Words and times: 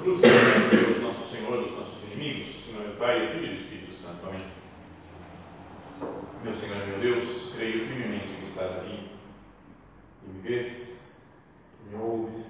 cruz, 0.00 0.20
Deus 0.22 1.02
nosso 1.02 1.28
Senhor 1.28 1.62
dos 1.62 1.76
nossos 1.76 2.02
inimigos, 2.10 2.64
Senhor 2.64 2.84
é 2.84 2.86
meu 2.86 2.96
Pai, 2.96 3.22
e 3.22 3.28
Filho 3.28 3.44
e 3.44 3.56
do 3.56 3.60
Espírito 3.60 3.94
Santo. 3.94 4.26
Amém. 4.26 4.46
Meu 6.42 6.54
Senhor, 6.54 6.76
é 6.76 6.86
meu 6.86 6.98
Deus, 7.00 7.52
creio 7.54 7.86
firmemente 7.86 8.40
que 8.40 8.48
estás 8.48 8.78
aqui, 8.78 9.10
que 10.20 10.30
me 10.30 10.40
vês, 10.40 11.20
que 11.76 11.94
me 11.94 12.02
ouves. 12.02 12.46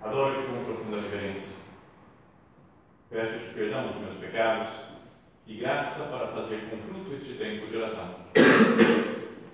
Adoro-te 0.00 0.46
com 0.46 0.64
profunda 0.64 1.00
reverência. 1.00 1.56
Peço-te 3.10 3.54
perdão 3.54 3.88
dos 3.88 4.00
meus 4.00 4.16
pecados 4.18 4.72
e 5.48 5.56
graça 5.56 6.04
para 6.04 6.28
fazer 6.28 6.70
com 6.70 6.76
fruto 6.76 7.14
este 7.14 7.34
tempo 7.34 7.66
de 7.66 7.76
oração. 7.78 8.14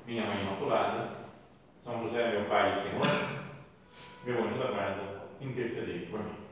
Minha 0.07 0.27
Mãe 0.27 0.43
Imaculada, 0.43 1.17
São 1.83 2.03
José, 2.03 2.31
meu 2.33 2.45
Pai 2.45 2.73
e 2.73 2.77
Senhor, 2.77 3.07
meu 4.25 4.45
anjo 4.45 4.59
da 4.59 4.71
guarda, 4.71 5.29
intercedei 5.41 6.07
por 6.11 6.21
mim. 6.21 6.48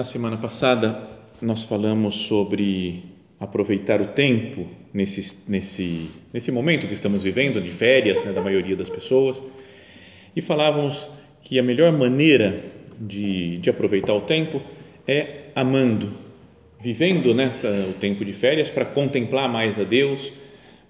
Na 0.00 0.04
semana 0.04 0.38
passada, 0.38 0.98
nós 1.42 1.64
falamos 1.64 2.14
sobre 2.14 3.04
aproveitar 3.38 4.00
o 4.00 4.06
tempo 4.06 4.66
nesse, 4.94 5.50
nesse, 5.50 6.08
nesse 6.32 6.50
momento 6.50 6.86
que 6.86 6.94
estamos 6.94 7.22
vivendo, 7.22 7.60
de 7.60 7.70
férias, 7.70 8.24
né, 8.24 8.32
da 8.32 8.40
maioria 8.40 8.74
das 8.74 8.88
pessoas, 8.88 9.44
e 10.34 10.40
falávamos 10.40 11.10
que 11.42 11.58
a 11.58 11.62
melhor 11.62 11.92
maneira 11.92 12.64
de, 13.00 13.58
de 13.58 13.70
aproveitar 13.70 14.12
o 14.12 14.20
tempo 14.20 14.60
é 15.08 15.44
amando, 15.56 16.12
vivendo 16.78 17.34
nessa, 17.34 17.68
o 17.68 17.94
tempo 17.94 18.24
de 18.24 18.32
férias 18.32 18.68
para 18.68 18.84
contemplar 18.84 19.48
mais 19.48 19.78
a 19.78 19.84
Deus, 19.84 20.30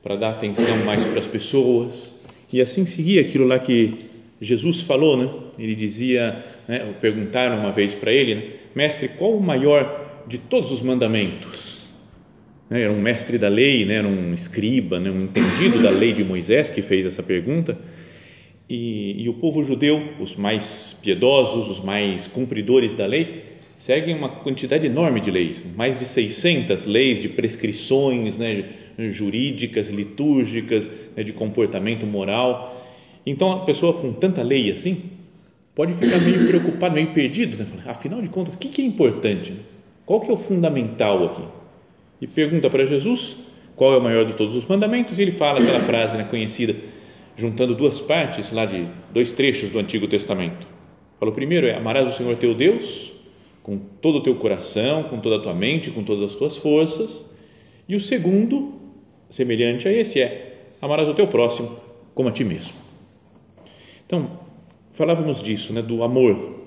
para 0.03 0.17
dar 0.17 0.31
atenção 0.31 0.77
mais 0.85 1.05
para 1.05 1.19
as 1.19 1.27
pessoas 1.27 2.21
e 2.53 2.61
assim 2.61 2.85
seguir 2.85 3.21
aquilo 3.21 3.47
lá 3.47 3.59
que 3.59 4.11
Jesus 4.41 4.81
falou, 4.81 5.17
né? 5.17 5.31
Ele 5.59 5.75
dizia, 5.75 6.45
né, 6.67 6.95
perguntaram 7.01 7.59
uma 7.59 7.71
vez 7.71 7.95
para 7.95 8.11
ele, 8.11 8.35
né, 8.35 8.45
mestre, 8.75 9.09
qual 9.09 9.33
o 9.33 9.43
maior 9.43 10.25
de 10.27 10.39
todos 10.39 10.73
os 10.73 10.81
mandamentos? 10.81 11.89
Né, 12.69 12.83
era 12.83 12.93
um 12.93 13.01
mestre 13.01 13.37
da 13.37 13.49
lei, 13.49 13.85
né, 13.85 13.97
era 13.97 14.09
um 14.09 14.33
escriba, 14.33 14.99
né, 14.99 15.11
um 15.11 15.25
entendido 15.25 15.83
da 15.83 15.91
lei 15.91 16.13
de 16.13 16.25
Moisés 16.25 16.71
que 16.71 16.81
fez 16.81 17.05
essa 17.05 17.23
pergunta. 17.23 17.79
E, 18.71 19.25
e 19.25 19.29
o 19.29 19.35
povo 19.35 19.65
judeu, 19.65 20.01
os 20.21 20.37
mais 20.37 20.97
piedosos, 21.03 21.69
os 21.69 21.81
mais 21.81 22.29
cumpridores 22.29 22.95
da 22.95 23.05
lei, 23.05 23.45
seguem 23.77 24.15
uma 24.15 24.29
quantidade 24.29 24.87
enorme 24.87 25.21
de 25.21 25.31
leis, 25.31 25.67
mais 25.77 25.99
de 25.99 26.05
600 26.05 26.87
leis 26.87 27.21
de 27.21 27.29
prescrições 27.29 28.39
né, 28.39 28.65
jurídicas, 29.11 29.91
litúrgicas, 29.91 30.91
né, 31.17 31.25
de 31.25 31.33
comportamento 31.33 32.07
moral 32.07 32.81
então, 33.25 33.53
a 33.53 33.61
pessoa 33.61 33.93
com 33.95 34.13
tanta 34.13 34.43
lei 34.43 34.73
assim 34.73 35.03
pode 35.75 35.95
ficar 35.95 36.19
meio 36.21 36.47
preocupado, 36.49 36.95
meio 36.95 37.13
perdido, 37.13 37.57
né? 37.57 37.67
afinal 37.87 38.21
de 38.21 38.29
contas, 38.29 38.55
o 38.55 38.59
que 38.59 38.81
é 38.81 38.85
importante? 38.85 39.55
Qual 40.07 40.21
que 40.21 40.31
é 40.31 40.33
o 40.33 40.37
fundamental 40.37 41.25
aqui? 41.27 41.43
E 42.21 42.27
pergunta 42.27 42.69
para 42.69 42.87
Jesus 42.87 43.37
qual 43.77 43.95
é 43.95 43.99
o 43.99 44.03
maior 44.03 44.27
de 44.27 44.35
todos 44.35 44.57
os 44.57 44.65
mandamentos 44.67 45.19
e 45.19 45.23
ele 45.23 45.31
fala 45.31 45.61
aquela 45.61 45.81
frase 45.81 46.17
né, 46.17 46.25
conhecida, 46.25 46.75
juntando 47.41 47.75
duas 47.75 48.03
partes 48.03 48.53
lá 48.53 48.67
de 48.67 48.87
dois 49.13 49.33
trechos 49.33 49.71
do 49.71 49.79
Antigo 49.79 50.07
Testamento. 50.07 50.67
Falou 51.19 51.35
primeiro 51.35 51.67
é 51.67 51.75
amarás 51.75 52.07
o 52.07 52.13
Senhor 52.13 52.37
teu 52.37 52.55
Deus 52.55 53.13
com 53.63 53.79
todo 53.79 54.19
o 54.19 54.23
teu 54.23 54.35
coração, 54.37 55.05
com 55.05 55.19
toda 55.19 55.37
a 55.37 55.39
tua 55.39 55.55
mente, 55.55 55.91
com 55.91 56.03
todas 56.05 56.31
as 56.31 56.37
tuas 56.37 56.57
forças. 56.57 57.35
E 57.89 57.97
o 57.97 58.01
segundo, 58.01 58.75
semelhante 59.29 59.89
a 59.89 59.93
esse, 59.93 60.21
é 60.21 60.73
amarás 60.81 61.09
o 61.09 61.15
teu 61.15 61.27
próximo 61.27 61.77
como 62.15 62.29
a 62.29 62.33
ti 62.33 62.45
mesmo. 62.45 62.75
Então, 64.07 64.31
falávamos 64.93 65.43
disso, 65.43 65.73
né, 65.73 65.83
do 65.83 66.03
amor. 66.03 66.59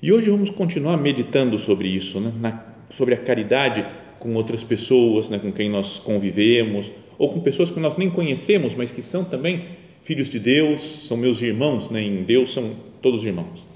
E 0.00 0.12
hoje 0.12 0.30
vamos 0.30 0.50
continuar 0.50 0.96
meditando 0.96 1.58
sobre 1.58 1.88
isso, 1.88 2.20
né, 2.20 2.32
na, 2.38 2.66
sobre 2.90 3.14
a 3.14 3.18
caridade 3.18 3.84
com 4.18 4.34
outras 4.34 4.62
pessoas, 4.62 5.28
né, 5.28 5.38
com 5.38 5.52
quem 5.52 5.68
nós 5.68 5.98
convivemos, 5.98 6.90
ou 7.18 7.32
com 7.32 7.40
pessoas 7.40 7.70
que 7.70 7.80
nós 7.80 7.96
nem 7.96 8.08
conhecemos, 8.08 8.74
mas 8.74 8.90
que 8.90 9.02
são 9.02 9.24
também 9.24 9.66
filhos 10.08 10.28
de 10.28 10.38
Deus, 10.38 11.06
são 11.06 11.16
meus 11.16 11.42
irmãos, 11.42 11.90
né, 11.90 12.02
em 12.02 12.22
Deus 12.22 12.52
são 12.52 12.74
todos 13.00 13.24
irmãos. 13.24 13.68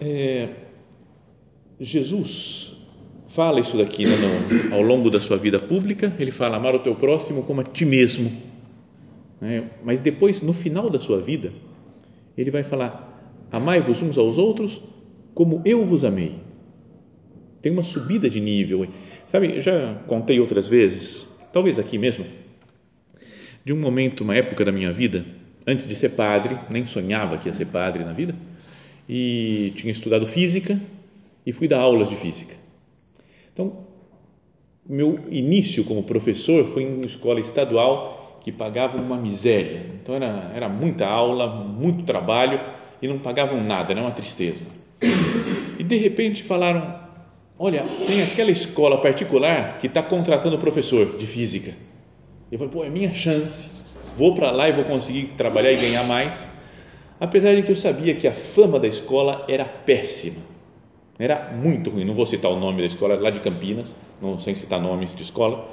É, 0.00 0.48
Jesus 1.78 2.72
fala 3.28 3.60
isso 3.60 3.76
daqui 3.76 4.04
né, 4.04 4.12
ao 4.72 4.82
longo 4.82 5.10
da 5.10 5.20
sua 5.20 5.36
vida 5.36 5.60
pública, 5.60 6.12
ele 6.18 6.30
fala 6.30 6.56
amar 6.56 6.74
o 6.74 6.80
teu 6.80 6.94
próximo 6.94 7.42
como 7.42 7.60
a 7.60 7.64
ti 7.64 7.84
mesmo 7.84 8.54
né? 9.44 9.68
Mas 9.84 10.00
depois, 10.00 10.40
no 10.40 10.54
final 10.54 10.88
da 10.88 10.98
sua 10.98 11.20
vida, 11.20 11.52
ele 12.36 12.50
vai 12.50 12.64
falar: 12.64 13.46
Amai-vos 13.52 14.02
uns 14.02 14.16
aos 14.16 14.38
outros 14.38 14.80
como 15.34 15.60
eu 15.66 15.84
vos 15.84 16.02
amei. 16.02 16.36
Tem 17.60 17.70
uma 17.70 17.82
subida 17.82 18.30
de 18.30 18.40
nível. 18.40 18.86
Sabe, 19.26 19.60
já 19.60 19.96
contei 20.06 20.40
outras 20.40 20.66
vezes, 20.66 21.26
talvez 21.52 21.78
aqui 21.78 21.98
mesmo, 21.98 22.24
de 23.64 23.72
um 23.72 23.76
momento, 23.76 24.22
uma 24.22 24.36
época 24.36 24.64
da 24.64 24.70
minha 24.70 24.92
vida, 24.92 25.24
antes 25.66 25.86
de 25.86 25.96
ser 25.96 26.10
padre, 26.10 26.58
nem 26.68 26.84
sonhava 26.86 27.38
que 27.38 27.48
ia 27.48 27.54
ser 27.54 27.66
padre 27.66 28.04
na 28.04 28.12
vida, 28.12 28.34
e 29.08 29.72
tinha 29.76 29.90
estudado 29.90 30.26
física 30.26 30.78
e 31.46 31.52
fui 31.52 31.66
dar 31.66 31.78
aulas 31.78 32.08
de 32.08 32.16
física. 32.16 32.54
Então, 33.52 33.86
meu 34.86 35.18
início 35.30 35.84
como 35.84 36.02
professor 36.02 36.66
foi 36.66 36.82
em 36.82 37.02
escola 37.02 37.40
estadual 37.40 38.40
que 38.42 38.52
pagavam 38.52 39.02
uma 39.02 39.16
miséria. 39.16 39.86
Então 40.02 40.14
era, 40.14 40.52
era 40.54 40.68
muita 40.68 41.06
aula, 41.06 41.46
muito 41.46 42.04
trabalho 42.04 42.60
e 43.00 43.08
não 43.08 43.18
pagavam 43.18 43.64
nada, 43.64 43.92
era 43.92 44.00
uma 44.00 44.10
tristeza. 44.10 44.66
E 45.78 45.82
de 45.82 45.96
repente 45.96 46.42
falaram: 46.42 47.00
Olha, 47.58 47.82
tem 48.06 48.22
aquela 48.22 48.50
escola 48.50 49.00
particular 49.00 49.78
que 49.78 49.86
está 49.86 50.02
contratando 50.02 50.58
professor 50.58 51.16
de 51.16 51.26
física. 51.26 51.72
Eu 52.54 52.58
falei: 52.58 52.72
Pô, 52.72 52.84
é 52.84 52.88
minha 52.88 53.12
chance, 53.12 53.68
vou 54.16 54.36
para 54.36 54.52
lá 54.52 54.68
e 54.68 54.72
vou 54.72 54.84
conseguir 54.84 55.24
trabalhar 55.36 55.72
e 55.72 55.76
ganhar 55.76 56.04
mais. 56.04 56.48
Apesar 57.18 57.52
de 57.52 57.62
que 57.62 57.72
eu 57.72 57.74
sabia 57.74 58.14
que 58.14 58.28
a 58.28 58.32
fama 58.32 58.78
da 58.78 58.86
escola 58.86 59.44
era 59.48 59.64
péssima, 59.64 60.40
era 61.18 61.52
muito 61.52 61.90
ruim. 61.90 62.04
Não 62.04 62.14
vou 62.14 62.24
citar 62.24 62.52
o 62.52 62.56
nome 62.56 62.80
da 62.80 62.86
escola, 62.86 63.16
lá 63.16 63.30
de 63.30 63.40
Campinas, 63.40 63.96
não 64.22 64.38
sem 64.38 64.54
citar 64.54 64.80
nomes 64.80 65.16
de 65.16 65.24
escola, 65.24 65.68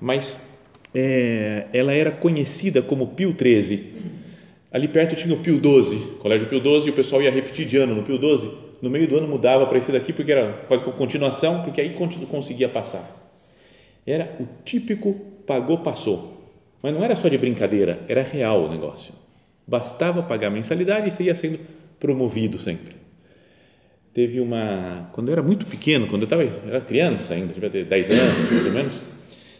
mas 0.00 0.58
é, 0.92 1.66
ela 1.72 1.92
era 1.92 2.10
conhecida 2.10 2.82
como 2.82 3.06
Pio 3.06 3.32
13. 3.32 3.94
Ali 4.72 4.88
perto 4.88 5.14
tinha 5.14 5.32
o 5.32 5.38
Pio 5.38 5.60
12, 5.60 6.16
Colégio 6.18 6.48
Pio 6.48 6.58
12, 6.58 6.88
e 6.88 6.90
o 6.90 6.92
pessoal 6.92 7.22
ia 7.22 7.30
repetir 7.30 7.66
de 7.66 7.76
ano 7.76 7.94
no 7.94 8.02
Pio 8.02 8.18
12. 8.18 8.50
No 8.82 8.90
meio 8.90 9.06
do 9.06 9.16
ano 9.16 9.28
mudava 9.28 9.64
para 9.64 9.78
esse 9.78 9.92
daqui, 9.92 10.12
porque 10.12 10.32
era 10.32 10.64
quase 10.66 10.82
com 10.82 10.90
continuação, 10.90 11.62
porque 11.62 11.80
aí 11.80 11.94
conseguia 12.28 12.68
passar. 12.68 13.08
Era 14.04 14.36
o 14.40 14.46
típico 14.64 15.35
pagou, 15.46 15.78
passou. 15.78 16.34
Mas 16.82 16.92
não 16.92 17.02
era 17.02 17.16
só 17.16 17.28
de 17.28 17.38
brincadeira, 17.38 18.04
era 18.08 18.22
real 18.22 18.64
o 18.64 18.70
negócio. 18.70 19.14
Bastava 19.66 20.22
pagar 20.22 20.48
a 20.48 20.50
mensalidade 20.50 21.08
e 21.08 21.10
você 21.10 21.24
ia 21.24 21.34
sendo 21.34 21.58
promovido 21.98 22.58
sempre. 22.58 22.96
Teve 24.12 24.40
uma. 24.40 25.10
Quando 25.12 25.28
eu 25.28 25.32
era 25.32 25.42
muito 25.42 25.66
pequeno, 25.66 26.06
quando 26.06 26.22
eu 26.22 26.26
estava, 26.26 26.42
era 26.42 26.80
criança 26.80 27.34
ainda, 27.34 27.52
devia 27.52 27.70
ter 27.70 27.84
10 27.84 28.10
anos 28.10 28.50
mais 28.50 28.66
ou 28.66 28.72
menos 28.72 29.02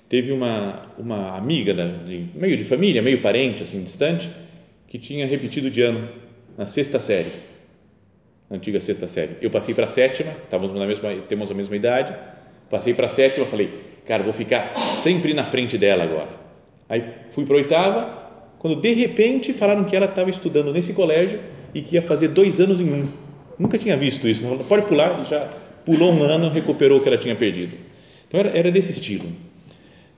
teve 0.08 0.32
uma, 0.32 0.82
uma 0.98 1.36
amiga, 1.36 1.74
da, 1.74 1.86
de, 1.86 2.26
meio 2.34 2.56
de 2.56 2.64
família, 2.64 3.02
meio 3.02 3.20
parente, 3.20 3.62
assim, 3.62 3.82
distante, 3.82 4.30
que 4.86 4.98
tinha 4.98 5.26
repetido 5.26 5.70
de 5.70 5.82
ano, 5.82 6.08
na 6.56 6.66
sexta 6.66 6.98
série, 7.00 7.30
na 8.48 8.56
antiga 8.56 8.80
sexta 8.80 9.08
série. 9.08 9.36
Eu 9.40 9.50
passei 9.50 9.74
para 9.74 9.84
a 9.84 9.88
sétima, 9.88 10.32
estávamos 10.44 10.78
na 10.78 10.86
mesma, 10.86 11.14
temos 11.28 11.50
a 11.50 11.54
mesma 11.54 11.76
idade, 11.76 12.14
passei 12.70 12.94
para 12.94 13.06
a 13.06 13.10
sétima, 13.10 13.44
falei, 13.46 13.70
cara, 14.06 14.22
vou 14.22 14.32
ficar 14.32 14.76
sempre 14.78 15.34
na 15.34 15.44
frente 15.44 15.76
dela 15.76 16.04
agora. 16.04 16.28
Aí 16.88 17.04
fui 17.30 17.44
para 17.44 17.56
a 17.56 17.58
oitava, 17.58 18.26
quando 18.58 18.80
de 18.80 18.92
repente 18.94 19.52
falaram 19.52 19.84
que 19.84 19.94
ela 19.94 20.06
estava 20.06 20.30
estudando 20.30 20.72
nesse 20.72 20.92
colégio 20.92 21.40
e 21.74 21.82
que 21.82 21.96
ia 21.96 22.02
fazer 22.02 22.28
dois 22.28 22.60
anos 22.60 22.80
em 22.80 22.92
um. 22.92 23.08
Nunca 23.58 23.78
tinha 23.78 23.96
visto 23.96 24.28
isso. 24.28 24.46
Pode 24.68 24.86
pular, 24.86 25.24
já 25.24 25.50
pulou 25.84 26.12
um 26.12 26.22
ano, 26.22 26.48
recuperou 26.48 26.98
o 26.98 27.02
que 27.02 27.08
ela 27.08 27.18
tinha 27.18 27.34
perdido. 27.34 27.76
Então 28.26 28.40
era, 28.40 28.50
era 28.50 28.70
desse 28.70 28.92
estilo. 28.92 29.26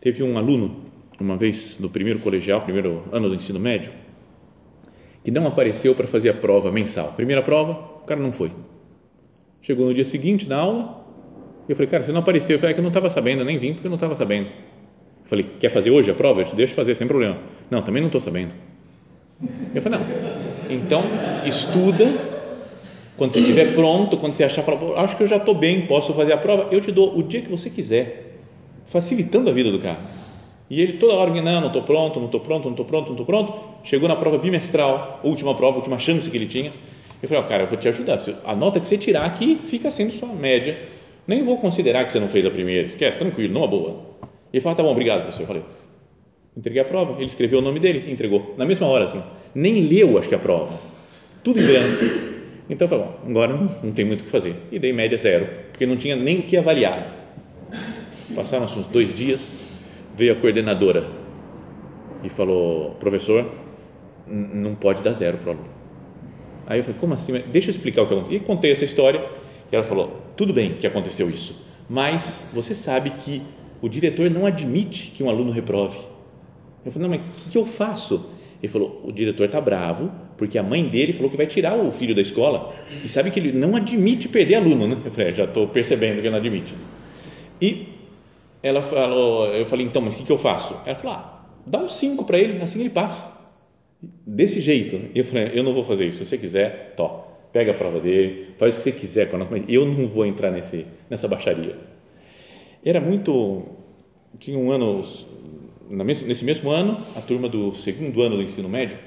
Teve 0.00 0.22
um 0.22 0.38
aluno, 0.38 0.84
uma 1.20 1.36
vez 1.36 1.78
no 1.80 1.88
primeiro 1.88 2.20
colegial, 2.20 2.60
primeiro 2.62 3.04
ano 3.12 3.28
do 3.28 3.34
ensino 3.34 3.58
médio, 3.58 3.90
que 5.24 5.30
não 5.30 5.46
apareceu 5.46 5.94
para 5.94 6.06
fazer 6.06 6.30
a 6.30 6.34
prova 6.34 6.70
mensal. 6.70 7.12
Primeira 7.12 7.42
prova, 7.42 7.72
o 7.72 8.06
cara 8.06 8.20
não 8.20 8.32
foi. 8.32 8.52
Chegou 9.60 9.86
no 9.86 9.94
dia 9.94 10.04
seguinte 10.04 10.48
na 10.48 10.56
aula, 10.56 11.04
eu 11.68 11.76
falei, 11.76 11.90
cara, 11.90 12.02
você 12.02 12.12
não 12.12 12.20
apareceu. 12.20 12.56
Eu 12.56 12.60
falei, 12.60 12.72
é 12.72 12.74
que 12.74 12.80
eu 12.80 12.82
não 12.82 12.88
estava 12.88 13.10
sabendo, 13.10 13.44
nem 13.44 13.58
vim 13.58 13.74
porque 13.74 13.86
eu 13.86 13.90
não 13.90 13.96
estava 13.96 14.16
sabendo. 14.16 14.46
Eu 14.46 15.28
falei, 15.28 15.46
quer 15.60 15.68
fazer 15.68 15.90
hoje 15.90 16.10
a 16.10 16.14
prova? 16.14 16.40
Eu 16.40 16.46
te 16.46 16.56
deixo 16.56 16.74
fazer, 16.74 16.94
sem 16.94 17.06
problema. 17.06 17.38
Não, 17.70 17.82
também 17.82 18.00
não 18.00 18.08
estou 18.08 18.20
sabendo. 18.20 18.52
Eu 19.74 19.82
falei, 19.82 19.98
não. 19.98 20.06
Então, 20.70 21.02
estuda. 21.44 22.06
Quando 23.16 23.32
você 23.32 23.40
estiver 23.40 23.74
pronto, 23.74 24.16
quando 24.16 24.32
você 24.32 24.44
achar, 24.44 24.62
fala, 24.62 25.00
acho 25.00 25.16
que 25.16 25.24
eu 25.24 25.26
já 25.26 25.36
estou 25.36 25.54
bem, 25.54 25.86
posso 25.86 26.14
fazer 26.14 26.32
a 26.32 26.36
prova, 26.36 26.68
eu 26.70 26.80
te 26.80 26.92
dou 26.92 27.18
o 27.18 27.22
dia 27.22 27.42
que 27.42 27.50
você 27.50 27.68
quiser 27.68 28.36
facilitando 28.84 29.50
a 29.50 29.52
vida 29.52 29.70
do 29.72 29.80
cara. 29.80 29.98
E 30.70 30.80
ele 30.80 30.94
toda 30.94 31.14
hora 31.14 31.30
vinha, 31.30 31.42
não, 31.42 31.60
não 31.60 31.66
estou 31.66 31.82
pronto, 31.82 32.18
não 32.18 32.26
estou 32.26 32.40
pronto, 32.40 32.64
não 32.64 32.72
estou 32.72 32.84
pronto, 32.84 33.06
não 33.06 33.12
estou 33.12 33.26
pronto. 33.26 33.54
Chegou 33.82 34.08
na 34.08 34.16
prova 34.16 34.38
bimestral, 34.38 35.20
última 35.24 35.54
prova, 35.54 35.78
última 35.78 35.98
chance 35.98 36.30
que 36.30 36.36
ele 36.36 36.46
tinha. 36.46 36.72
Eu 37.22 37.28
falei, 37.28 37.42
oh, 37.42 37.46
cara, 37.46 37.62
eu 37.64 37.66
vou 37.66 37.78
te 37.78 37.88
ajudar. 37.88 38.18
A 38.44 38.54
nota 38.54 38.78
que 38.78 38.86
você 38.86 38.96
tirar 38.96 39.24
aqui 39.24 39.58
fica 39.64 39.90
sendo 39.90 40.12
sua 40.12 40.28
média. 40.28 40.78
Nem 41.28 41.42
vou 41.42 41.58
considerar 41.58 42.04
que 42.04 42.10
você 42.10 42.18
não 42.18 42.26
fez 42.26 42.46
a 42.46 42.50
primeira. 42.50 42.86
Esquece, 42.86 43.18
tranquilo, 43.18 43.52
numa 43.52 43.68
boa. 43.68 44.16
Ele 44.50 44.62
falou, 44.62 44.76
tá 44.76 44.82
bom, 44.82 44.90
obrigado, 44.90 45.22
professor. 45.24 45.42
Eu 45.42 45.46
falei, 45.46 45.62
entreguei 46.56 46.80
a 46.80 46.84
prova. 46.86 47.12
Ele 47.16 47.26
escreveu 47.26 47.58
o 47.58 47.62
nome 47.62 47.78
dele 47.78 48.10
entregou. 48.10 48.54
Na 48.56 48.64
mesma 48.64 48.86
hora, 48.86 49.04
assim. 49.04 49.22
Nem 49.54 49.86
leu, 49.86 50.18
acho 50.18 50.26
que 50.26 50.34
a 50.34 50.38
prova. 50.38 50.74
Tudo 51.44 51.60
em 51.60 51.66
branco. 51.66 52.28
Então 52.70 52.86
eu 52.86 52.88
falei, 52.88 53.04
bom, 53.04 53.30
agora 53.30 53.54
não 53.82 53.92
tem 53.92 54.06
muito 54.06 54.22
o 54.22 54.24
que 54.24 54.30
fazer. 54.30 54.54
E 54.72 54.78
dei 54.78 54.92
média 54.92 55.18
zero, 55.18 55.46
porque 55.70 55.84
não 55.84 55.96
tinha 55.96 56.16
nem 56.16 56.40
o 56.40 56.42
que 56.42 56.56
avaliar. 56.56 57.14
Passaram 58.34 58.64
uns 58.64 58.86
dois 58.86 59.12
dias, 59.12 59.68
veio 60.16 60.32
a 60.32 60.36
coordenadora 60.36 61.10
e 62.22 62.28
falou, 62.28 62.90
professor, 63.00 63.50
não 64.26 64.74
pode 64.74 65.02
dar 65.02 65.12
zero 65.12 65.38
para 65.38 65.48
o 65.48 65.52
aluno. 65.52 65.68
Aí 66.66 66.78
eu 66.78 66.84
falei, 66.84 66.98
como 67.00 67.14
assim? 67.14 67.32
Deixa 67.46 67.70
eu 67.70 67.72
explicar 67.72 68.02
o 68.02 68.06
que 68.06 68.12
aconteceu. 68.12 68.36
E 68.36 68.40
contei 68.40 68.70
essa 68.70 68.84
história 68.84 69.24
e 69.70 69.74
ela 69.74 69.84
falou, 69.84 70.22
tudo 70.36 70.52
bem 70.52 70.74
que 70.74 70.86
aconteceu 70.86 71.28
isso, 71.28 71.64
mas 71.88 72.50
você 72.52 72.74
sabe 72.74 73.10
que 73.10 73.42
o 73.80 73.88
diretor 73.88 74.30
não 74.30 74.46
admite 74.46 75.12
que 75.12 75.22
um 75.22 75.30
aluno 75.30 75.50
reprove. 75.50 75.98
Eu 76.84 76.92
falei, 76.92 77.08
não, 77.08 77.16
mas 77.16 77.26
o 77.26 77.44
que, 77.44 77.50
que 77.50 77.58
eu 77.58 77.66
faço? 77.66 78.30
Ele 78.62 78.72
falou, 78.72 79.02
o 79.04 79.12
diretor 79.12 79.46
está 79.46 79.60
bravo 79.60 80.10
porque 80.36 80.58
a 80.58 80.62
mãe 80.62 80.88
dele 80.88 81.12
falou 81.12 81.30
que 81.30 81.36
vai 81.36 81.46
tirar 81.46 81.78
o 81.78 81.92
filho 81.92 82.14
da 82.14 82.20
escola 82.20 82.74
e 83.04 83.08
sabe 83.08 83.30
que 83.30 83.38
ele 83.38 83.52
não 83.52 83.76
admite 83.76 84.28
perder 84.28 84.56
aluno, 84.56 84.86
né? 84.86 84.96
Eu 85.04 85.10
falei, 85.10 85.28
é, 85.30 85.32
já 85.32 85.44
estou 85.44 85.68
percebendo 85.68 86.22
que 86.22 86.30
não 86.30 86.38
admite. 86.38 86.74
E 87.60 87.88
ela 88.62 88.82
falou, 88.82 89.46
eu 89.46 89.66
falei, 89.66 89.86
então, 89.86 90.02
mas 90.02 90.14
o 90.14 90.18
que, 90.18 90.24
que 90.24 90.32
eu 90.32 90.38
faço? 90.38 90.76
Ela 90.86 90.94
falou, 90.94 91.16
ah, 91.16 91.44
dá 91.66 91.78
um 91.78 91.88
5 91.88 92.24
para 92.24 92.38
ele, 92.38 92.60
assim 92.62 92.80
ele 92.80 92.90
passa. 92.90 93.46
Desse 94.26 94.60
jeito. 94.60 94.96
Né? 94.96 95.08
Eu 95.14 95.24
falei, 95.24 95.50
eu 95.54 95.62
não 95.62 95.72
vou 95.72 95.84
fazer 95.84 96.06
isso. 96.06 96.18
Se 96.18 96.26
você 96.26 96.38
quiser, 96.38 96.94
to, 96.96 97.10
pega 97.52 97.72
a 97.72 97.74
prova 97.74 98.00
dele, 98.00 98.54
faz 98.58 98.74
o 98.74 98.76
que 98.78 98.82
você 98.84 98.92
quiser 98.92 99.30
com 99.30 99.38
nossa, 99.38 99.50
mas 99.50 99.64
eu 99.68 99.84
não 99.86 100.06
vou 100.06 100.26
entrar 100.26 100.50
nesse, 100.50 100.86
nessa 101.08 101.28
baixaria. 101.28 101.76
Era 102.84 103.00
muito. 103.00 103.64
Tinha 104.38 104.58
um 104.58 104.70
ano, 104.70 105.02
nesse 105.90 106.44
mesmo 106.44 106.70
ano, 106.70 106.98
a 107.16 107.20
turma 107.20 107.48
do 107.48 107.74
segundo 107.74 108.22
ano 108.22 108.36
do 108.36 108.42
ensino 108.42 108.68
médio 108.68 108.98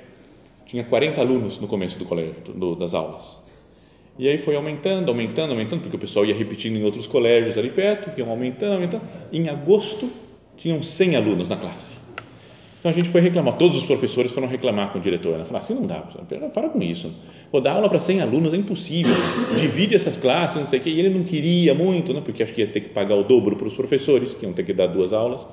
tinha 0.72 0.86
40 0.86 1.20
alunos 1.20 1.60
no 1.60 1.68
começo 1.68 2.00
do 2.00 2.06
colégio, 2.06 2.36
do, 2.56 2.76
das 2.76 2.94
aulas. 2.94 3.42
E 4.18 4.28
aí 4.30 4.38
foi 4.38 4.56
aumentando, 4.56 5.10
aumentando, 5.10 5.52
aumentando, 5.52 5.82
porque 5.82 5.98
o 5.98 6.00
pessoal 6.00 6.26
ia 6.26 6.34
repetindo 6.34 6.78
em 6.78 6.84
outros 6.86 7.08
colégios 7.08 7.58
ali 7.58 7.70
perto, 7.70 8.18
iam 8.18 8.30
aumentando, 8.30 8.76
aumentando. 8.76 9.04
Em 9.34 9.50
agosto, 9.50 10.10
tinham 10.56 10.82
100 10.82 11.18
alunos 11.18 11.50
na 11.50 11.58
classe. 11.58 11.98
Então 12.82 12.90
a 12.90 12.94
gente 12.96 13.10
foi 13.10 13.22
reclamar, 13.22 13.58
todos 13.58 13.78
os 13.78 13.84
professores 13.84 14.32
foram 14.32 14.48
reclamar 14.48 14.92
com 14.92 14.98
o 14.98 15.02
diretor. 15.02 15.38
Né? 15.38 15.44
Falaram 15.44 15.64
assim: 15.64 15.76
não 15.76 15.86
dá, 15.86 16.00
para 16.52 16.68
com 16.68 16.82
isso. 16.82 17.14
Vou 17.52 17.62
dar 17.62 17.74
aula 17.74 17.88
para 17.88 18.00
100 18.00 18.22
alunos 18.22 18.56
é 18.56 18.58
impossível. 18.58 19.14
Divide 19.56 19.94
essas 19.94 20.18
classes, 20.18 20.58
não 20.58 20.66
sei 20.66 20.80
o 20.80 20.82
quê. 20.82 20.90
E 20.90 21.00
ele 21.00 21.12
não 21.12 21.24
queria 21.24 21.76
muito, 21.76 22.12
né? 22.12 22.22
porque 22.26 22.42
acho 22.42 22.52
que 22.52 22.62
ia 22.62 22.68
ter 22.68 22.80
que 22.80 22.90
pagar 22.90 23.14
o 23.14 23.24
dobro 23.24 23.56
para 23.56 23.68
os 23.68 23.76
professores, 23.76 24.34
que 24.34 24.48
iam 24.48 24.54
ter 24.54 24.64
que 24.64 24.74
dar 24.74 24.88
duas 24.88 25.14
aulas. 25.14 25.46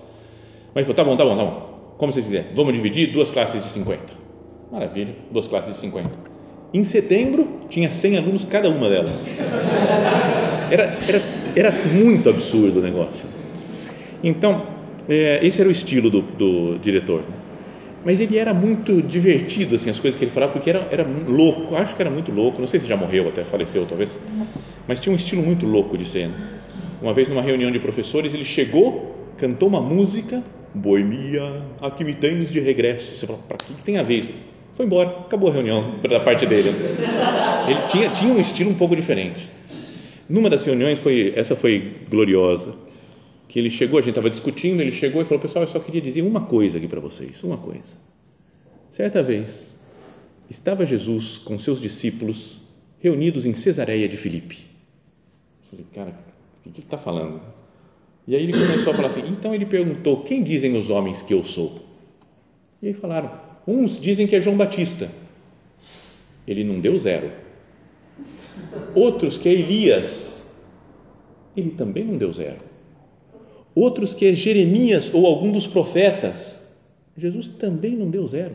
Mas 0.75 0.89
ele 0.89 0.95
falou: 0.95 0.95
tá 0.97 1.05
bom, 1.05 1.17
tá 1.19 1.25
bom, 1.27 1.37
tá 1.37 1.45
bom. 1.45 1.95
Como 1.99 2.11
vocês 2.11 2.25
quiserem, 2.25 2.47
vamos 2.55 2.73
dividir 2.73 3.13
duas 3.13 3.31
classes 3.31 3.61
de 3.61 3.69
50. 3.69 4.01
Maravilha, 4.73 5.15
duas 5.31 5.47
classes 5.47 5.75
de 5.75 5.81
50. 5.81 6.09
Em 6.73 6.83
setembro, 6.83 7.47
tinha 7.69 7.91
100 7.91 8.17
alunos 8.17 8.45
cada 8.47 8.71
uma 8.71 8.89
delas. 8.89 9.27
Era, 10.71 10.97
era, 11.07 11.23
era 11.55 11.73
muito 11.93 12.31
absurdo 12.31 12.79
o 12.79 12.83
negócio. 12.83 13.29
Então, 14.25 14.78
é, 15.08 15.40
esse 15.43 15.60
era 15.60 15.69
o 15.69 15.72
estilo 15.72 16.10
do, 16.10 16.20
do 16.20 16.78
diretor. 16.78 17.25
Mas 18.05 18.20
ele 18.20 18.37
era 18.38 18.55
muito 18.55 19.02
divertido, 19.02 19.75
assim, 19.75 19.90
as 19.90 19.99
coisas 19.99 20.19
que 20.19 20.25
ele 20.25 20.31
falava, 20.31 20.52
porque 20.52 20.70
era, 20.70 20.87
era 20.90 21.06
louco, 21.26 21.75
acho 21.75 21.96
que 21.96 22.02
era 22.02 22.10
muito 22.10 22.31
louco, 22.31 22.60
não 22.60 22.66
sei 22.66 22.78
se 22.78 22.87
já 22.87 22.96
morreu, 22.96 23.26
até 23.28 23.44
faleceu 23.44 23.84
talvez, 23.87 24.20
mas 24.87 25.00
tinha 25.00 25.12
um 25.12 25.16
estilo 25.16 25.43
muito 25.43 25.66
louco 25.66 25.99
de 25.99 26.05
cena. 26.05 26.32
Uma 27.02 27.12
vez 27.12 27.28
numa 27.28 27.43
reunião 27.43 27.70
de 27.70 27.78
professores, 27.78 28.34
ele 28.34 28.44
chegou, 28.44 29.16
cantou 29.37 29.69
uma 29.69 29.81
música, 29.81 30.43
Boemia, 30.75 31.62
aqui 31.81 32.05
me 32.05 32.14
tens 32.14 32.50
de 32.50 32.60
regresso. 32.60 33.16
Você 33.16 33.26
fala, 33.26 33.38
para 33.49 33.56
que, 33.56 33.75
que 33.75 33.82
tem 33.82 33.96
a 33.99 34.02
ver? 34.02 34.22
Foi 34.75 34.87
embora, 34.87 35.08
acabou 35.08 35.50
a 35.50 35.52
reunião 35.52 35.94
da 36.08 36.20
parte 36.20 36.46
dele. 36.46 36.69
Ele 36.69 37.81
tinha, 37.90 38.08
tinha 38.10 38.32
um 38.32 38.38
estilo 38.38 38.70
um 38.70 38.75
pouco 38.75 38.94
diferente. 38.94 39.49
Numa 40.28 40.49
das 40.49 40.64
reuniões, 40.64 41.00
foi, 41.00 41.32
essa 41.34 41.56
foi 41.56 41.93
gloriosa 42.08 42.88
que 43.49 43.59
ele 43.59 43.71
chegou, 43.71 43.99
a 43.99 44.03
gente 44.03 44.11
estava 44.11 44.29
discutindo, 44.29 44.83
ele 44.83 44.93
chegou 44.93 45.23
e 45.23 45.25
falou: 45.25 45.41
Pessoal, 45.41 45.65
eu 45.65 45.69
só 45.69 45.81
queria 45.81 46.03
dizer 46.03 46.21
uma 46.21 46.45
coisa 46.45 46.77
aqui 46.77 46.87
para 46.87 47.00
vocês, 47.00 47.43
uma 47.43 47.56
coisa. 47.56 47.97
Certa 48.91 49.23
vez, 49.23 49.79
estava 50.50 50.85
Jesus 50.85 51.39
com 51.39 51.59
seus 51.59 51.81
discípulos 51.81 52.59
reunidos 53.00 53.47
em 53.47 53.55
Cesareia 53.55 54.09
de 54.09 54.17
Filipe. 54.17 54.67
Eu 55.62 55.71
falei, 55.71 55.87
cara, 55.95 56.11
o 56.11 56.62
que 56.62 56.69
ele 56.69 56.79
está 56.79 56.99
falando? 56.99 57.41
E 58.27 58.37
aí 58.37 58.43
ele 58.43 58.53
começou 58.53 58.93
a 58.93 58.97
falar 58.97 59.09
assim: 59.09 59.27
então 59.27 59.55
ele 59.55 59.65
perguntou: 59.65 60.23
quem 60.25 60.43
dizem 60.43 60.77
os 60.77 60.91
homens 60.91 61.23
que 61.23 61.33
eu 61.33 61.43
sou? 61.43 61.83
E 62.83 62.89
aí 62.89 62.93
falaram: 62.93 63.31
uns 63.67 63.99
dizem 63.99 64.27
que 64.27 64.37
é 64.37 64.41
João 64.43 64.59
Batista. 64.59 65.11
Ele 66.47 66.65
não 66.65 66.81
deu 66.81 66.99
zero. 66.99 67.33
Outros 68.94 69.39
que 69.39 69.49
é 69.49 69.53
Elias. 69.53 70.51
Ele 71.56 71.71
também 71.71 72.05
não 72.05 72.17
deu 72.17 72.33
zero 72.33 72.68
outros 73.79 74.15
que 74.15 74.27
é 74.27 74.33
Jeremias 74.33 75.13
ou 75.13 75.27
algum 75.27 75.53
dos 75.53 75.67
profetas. 75.67 76.59
Jesus 77.17 77.49
também 77.49 77.97
não 77.97 78.09
deu 78.09 78.27
zero, 78.27 78.55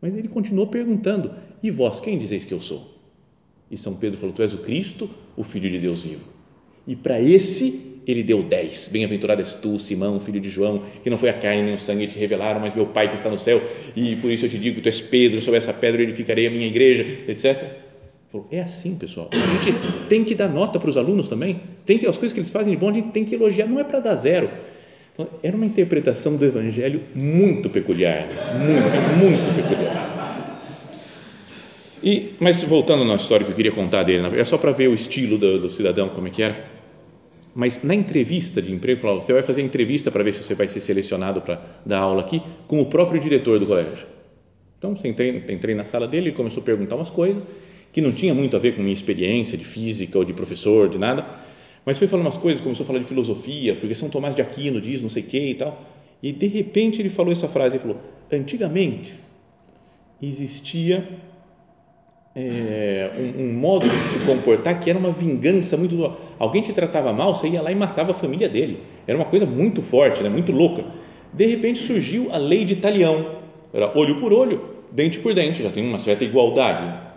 mas 0.00 0.14
ele 0.14 0.28
continuou 0.28 0.66
perguntando: 0.66 1.32
E 1.62 1.70
vós, 1.70 2.00
quem 2.00 2.18
dizeis 2.18 2.44
que 2.44 2.54
eu 2.54 2.60
sou? 2.60 2.92
E 3.70 3.76
São 3.76 3.94
Pedro 3.94 4.18
falou: 4.18 4.34
Tu 4.34 4.42
és 4.42 4.54
o 4.54 4.58
Cristo, 4.58 5.10
o 5.36 5.42
Filho 5.42 5.70
de 5.70 5.78
Deus 5.78 6.02
vivo. 6.02 6.28
E 6.86 6.96
para 6.96 7.20
esse 7.20 7.92
ele 8.06 8.22
deu 8.22 8.42
dez. 8.42 8.88
Bem-aventurado 8.90 9.42
és 9.42 9.54
tu, 9.54 9.78
Simão, 9.78 10.18
filho 10.18 10.40
de 10.40 10.50
João, 10.50 10.82
que 11.02 11.08
não 11.08 11.16
foi 11.16 11.28
a 11.28 11.32
carne 11.32 11.62
nem 11.62 11.74
o 11.74 11.78
sangue 11.78 12.06
que 12.06 12.14
te 12.14 12.18
revelaram, 12.18 12.60
mas 12.60 12.74
meu 12.74 12.86
Pai 12.86 13.08
que 13.08 13.14
está 13.14 13.30
no 13.30 13.38
céu. 13.38 13.62
E 13.94 14.16
por 14.16 14.30
isso 14.30 14.46
eu 14.46 14.50
te 14.50 14.58
digo: 14.58 14.80
Tu 14.80 14.88
és 14.88 15.00
Pedro, 15.00 15.40
sobre 15.40 15.58
essa 15.58 15.72
pedra 15.72 16.02
edificarei 16.02 16.46
a 16.46 16.50
minha 16.50 16.66
igreja, 16.66 17.04
etc. 17.28 17.91
É 18.50 18.60
assim, 18.60 18.96
pessoal. 18.96 19.28
A 19.32 19.36
gente 19.36 19.76
tem 20.08 20.24
que 20.24 20.34
dar 20.34 20.48
nota 20.48 20.78
para 20.78 20.88
os 20.88 20.96
alunos 20.96 21.28
também. 21.28 21.60
Tem 21.84 21.98
que 21.98 22.06
as 22.06 22.16
coisas 22.16 22.32
que 22.32 22.40
eles 22.40 22.50
fazem 22.50 22.70
de 22.70 22.76
bom 22.76 22.88
a 22.88 22.92
gente 22.92 23.10
tem 23.10 23.24
que 23.24 23.34
elogiar. 23.34 23.66
Não 23.66 23.78
é 23.78 23.84
para 23.84 24.00
dar 24.00 24.14
zero. 24.16 24.48
Então, 25.12 25.28
era 25.42 25.54
uma 25.54 25.66
interpretação 25.66 26.36
do 26.36 26.44
Evangelho 26.44 27.02
muito 27.14 27.68
peculiar, 27.68 28.28
muito, 28.58 29.18
muito 29.18 29.54
peculiar. 29.54 30.12
E, 32.02 32.30
mas 32.40 32.62
voltando 32.62 33.04
na 33.04 33.14
história 33.16 33.44
que 33.44 33.52
eu 33.52 33.56
queria 33.56 33.70
contar 33.70 34.02
dele, 34.04 34.26
é 34.40 34.44
só 34.44 34.56
para 34.56 34.72
ver 34.72 34.88
o 34.88 34.94
estilo 34.94 35.36
do, 35.36 35.60
do, 35.60 35.70
cidadão 35.70 36.08
como 36.08 36.28
é 36.28 36.30
que 36.30 36.42
era. 36.42 36.66
Mas 37.54 37.82
na 37.82 37.94
entrevista 37.94 38.62
de 38.62 38.72
emprego, 38.72 38.98
falou, 39.00 39.20
você 39.20 39.34
vai 39.34 39.42
fazer 39.42 39.60
entrevista 39.60 40.10
para 40.10 40.24
ver 40.24 40.32
se 40.32 40.42
você 40.42 40.54
vai 40.54 40.66
ser 40.66 40.80
selecionado 40.80 41.42
para 41.42 41.60
dar 41.84 41.98
aula 41.98 42.22
aqui 42.22 42.42
com 42.66 42.80
o 42.80 42.86
próprio 42.86 43.20
diretor 43.20 43.58
do 43.58 43.66
colégio. 43.66 44.06
Então, 44.78 44.96
entrei, 45.04 45.44
entrei 45.50 45.74
na 45.74 45.84
sala 45.84 46.08
dele, 46.08 46.28
ele 46.28 46.36
começou 46.36 46.62
a 46.62 46.66
perguntar 46.66 46.96
umas 46.96 47.10
coisas 47.10 47.46
que 47.92 48.00
não 48.00 48.10
tinha 48.10 48.32
muito 48.32 48.56
a 48.56 48.58
ver 48.58 48.74
com 48.74 48.82
minha 48.82 48.94
experiência 48.94 49.56
de 49.56 49.64
física 49.64 50.18
ou 50.18 50.24
de 50.24 50.32
professor, 50.32 50.88
de 50.88 50.98
nada, 50.98 51.26
mas 51.84 51.98
foi 51.98 52.08
falando 52.08 52.26
umas 52.26 52.38
coisas, 52.38 52.62
começou 52.62 52.84
a 52.84 52.86
falar 52.86 53.00
de 53.00 53.04
filosofia, 53.04 53.74
porque 53.76 53.94
São 53.94 54.08
Tomás 54.08 54.34
de 54.34 54.40
Aquino 54.40 54.80
diz 54.80 55.02
não 55.02 55.10
sei 55.10 55.22
o 55.22 55.26
que 55.26 55.50
e 55.50 55.54
tal, 55.54 55.80
e 56.22 56.32
de 56.32 56.46
repente 56.46 57.02
ele 57.02 57.10
falou 57.10 57.32
essa 57.32 57.48
frase, 57.48 57.76
ele 57.76 57.82
falou, 57.82 58.00
antigamente 58.32 59.14
existia 60.22 61.06
é, 62.34 63.34
um, 63.36 63.42
um, 63.42 63.52
modo 63.52 63.86
de 63.88 64.08
se 64.08 64.20
comportar 64.20 64.80
que 64.80 64.88
era 64.88 64.98
uma 64.98 65.10
vingança 65.10 65.76
muito 65.76 66.16
alguém 66.38 66.62
te 66.62 66.72
tratava 66.72 67.12
mal, 67.12 67.34
você 67.34 67.48
ia 67.48 67.60
lá 67.60 67.70
e 67.70 67.74
matava 67.74 68.12
a 68.12 68.14
família 68.14 68.48
dele, 68.48 68.80
era 69.06 69.18
uma 69.18 69.26
coisa 69.26 69.44
muito 69.44 69.82
forte, 69.82 70.22
né, 70.22 70.30
muito 70.30 70.52
louca, 70.52 70.84
de 71.32 71.46
repente 71.46 71.80
surgiu 71.80 72.32
a 72.32 72.38
lei 72.38 72.64
de 72.64 72.76
Talião, 72.76 73.42
era 73.74 73.98
olho 73.98 74.20
por 74.20 74.32
olho, 74.32 74.62
dente 74.90 75.18
por 75.18 75.34
dente, 75.34 75.62
já 75.62 75.70
tem 75.70 75.86
uma 75.86 75.98
certa 75.98 76.24
igualdade, 76.24 77.11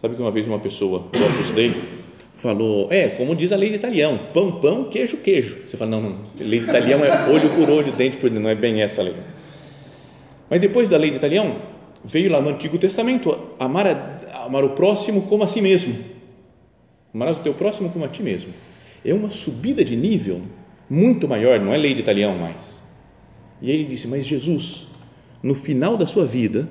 Sabe 0.00 0.14
que 0.14 0.22
uma 0.22 0.30
vez 0.30 0.46
uma 0.46 0.58
pessoa 0.58 1.00
do 1.00 1.24
Opus 1.24 1.50
Dei 1.50 1.74
falou, 2.34 2.86
é, 2.90 3.08
como 3.08 3.34
diz 3.34 3.50
a 3.50 3.56
lei 3.56 3.70
de 3.70 3.76
Italião, 3.76 4.18
pão, 4.32 4.52
pão, 4.60 4.84
queijo, 4.84 5.16
queijo. 5.16 5.58
Você 5.66 5.76
fala, 5.76 5.90
não, 5.90 6.02
não, 6.02 6.18
lei 6.38 6.60
de 6.60 6.66
Italião 6.66 7.04
é 7.04 7.28
olho 7.28 7.50
por 7.50 7.68
olho, 7.68 7.90
dente 7.92 8.16
por 8.16 8.30
dente, 8.30 8.40
não 8.40 8.48
é 8.48 8.54
bem 8.54 8.80
essa 8.80 9.02
lei. 9.02 9.14
Mas 10.48 10.60
depois 10.60 10.88
da 10.88 10.96
lei 10.96 11.10
de 11.10 11.16
Italião, 11.16 11.56
veio 12.04 12.30
lá 12.30 12.40
no 12.40 12.50
Antigo 12.50 12.78
Testamento, 12.78 13.36
amar, 13.58 13.86
a, 13.88 14.44
amar 14.46 14.64
o 14.64 14.70
próximo 14.70 15.22
como 15.22 15.42
a 15.42 15.48
si 15.48 15.60
mesmo. 15.60 15.94
Amarás 17.12 17.38
o 17.38 17.40
teu 17.40 17.54
próximo 17.54 17.90
como 17.90 18.04
a 18.04 18.08
ti 18.08 18.22
mesmo. 18.22 18.52
É 19.04 19.12
uma 19.12 19.30
subida 19.30 19.84
de 19.84 19.96
nível 19.96 20.40
muito 20.88 21.26
maior, 21.26 21.58
não 21.58 21.72
é 21.72 21.76
lei 21.76 21.94
de 21.94 22.00
Italião 22.00 22.36
mais. 22.38 22.82
E 23.60 23.70
ele 23.70 23.84
disse, 23.84 24.06
mas 24.06 24.24
Jesus, 24.24 24.86
no 25.42 25.54
final 25.54 25.96
da 25.96 26.06
sua 26.06 26.24
vida, 26.24 26.68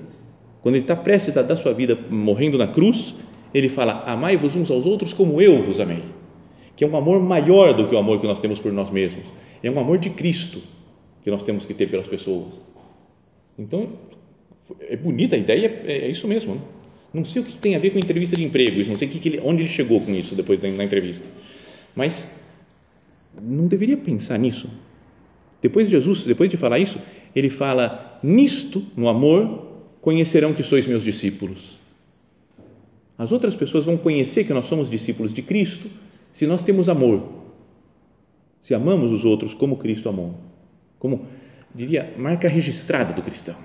quando 0.62 0.76
ele 0.76 0.84
está 0.84 0.96
prestes 0.96 1.38
a 1.38 1.42
dar 1.42 1.58
sua 1.58 1.74
vida 1.74 1.98
morrendo 2.10 2.58
na 2.58 2.68
cruz, 2.68 3.16
ele 3.54 3.70
fala: 3.70 4.04
Amai-vos 4.06 4.56
uns 4.56 4.70
aos 4.72 4.86
outros 4.86 5.14
como 5.14 5.42
eu 5.42 5.62
vos 5.62 5.80
amei. 5.80 6.04
que 6.76 6.84
é 6.84 6.88
um 6.88 6.96
amor 6.96 7.20
maior 7.20 7.74
do 7.74 7.88
que 7.88 7.96
o 7.96 7.98
amor 7.98 8.22
que 8.22 8.28
nós 8.28 8.40
temos 8.40 8.60
por 8.60 8.72
nós 8.72 8.92
mesmos. 8.92 9.28
É 9.64 9.72
um 9.72 9.80
amor 9.80 9.98
de 9.98 10.12
Cristo 10.12 10.62
que 11.24 11.32
nós 11.32 11.44
temos 11.44 11.66
que 11.66 11.74
ter 11.74 11.88
pelas 11.88 12.08
pessoas. 12.08 12.54
Então, 13.58 13.90
é 14.82 14.96
bonita 14.96 15.36
a 15.36 15.40
ideia, 15.40 15.84
é, 15.86 16.06
é 16.06 16.10
isso 16.10 16.28
mesmo. 16.28 16.56
Né? 16.56 16.62
Não 17.14 17.26
sei 17.26 17.42
o 17.42 17.46
que 17.46 17.58
tem 17.58 17.76
a 17.76 17.80
ver 17.80 17.92
com 17.92 17.98
entrevista 17.98 18.36
de 18.36 18.44
emprego, 18.44 18.78
não 18.88 18.96
sei 18.96 19.10
onde 19.44 19.64
ele 19.64 19.70
chegou 19.70 20.00
com 20.02 20.14
isso 20.14 20.36
depois 20.36 20.60
da, 20.60 20.68
entrevista. 20.68 21.26
Mas 21.96 22.40
não 23.42 23.66
deveria 23.66 23.98
pensar 23.98 24.38
nisso. 24.38 24.70
Depois 25.62 25.88
de 25.88 25.96
Jesus, 25.96 26.26
depois 26.26 26.50
de 26.50 26.58
falar 26.58 26.80
isso, 26.80 27.02
ele 27.36 27.50
fala: 27.50 28.20
Nisto, 28.22 28.86
no 28.96 29.10
amor, 29.10 29.76
conhecerão 30.01 30.54
que 30.54 30.63
sois 30.63 30.86
meus 30.88 31.04
discípulos. 31.04 31.77
As 33.18 33.32
outras 33.32 33.56
pessoas 33.56 33.86
vão 33.86 33.98
conhecer 33.98 34.44
que 34.44 34.54
nós 34.54 34.68
somos 34.68 34.89
discípulos 34.89 35.34
de 35.34 35.42
Cristo 35.42 35.89
se 36.34 36.46
nós 36.46 36.62
temos 36.62 36.88
amor, 36.88 37.27
se 38.62 38.75
amamos 38.75 39.12
os 39.12 39.25
outros 39.25 39.54
como 39.54 39.77
Cristo 39.77 40.08
amou, 40.08 40.36
como 41.00 41.25
diria 41.74 42.13
marca 42.18 42.48
registrada 42.48 43.13
do 43.13 43.22
cristão. 43.22 43.56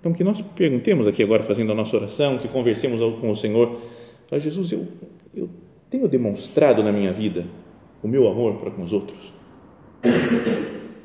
Então, 0.00 0.12
que 0.12 0.24
nós 0.24 0.40
perguntemos 0.40 1.06
aqui 1.06 1.22
agora, 1.22 1.42
fazendo 1.42 1.70
a 1.72 1.74
nossa 1.74 1.96
oração, 1.96 2.38
que 2.38 2.48
conversemos 2.48 3.00
com 3.20 3.30
o 3.30 3.36
Senhor, 3.36 3.82
para 4.28 4.38
Jesus, 4.38 4.72
eu, 4.72 4.88
eu 5.34 5.50
tenho 5.90 6.08
demonstrado 6.08 6.82
na 6.82 6.90
minha 6.90 7.12
vida 7.12 7.44
o 8.02 8.08
meu 8.08 8.26
amor 8.26 8.54
para 8.54 8.70
com 8.70 8.82
os 8.82 8.92
outros? 8.92 9.18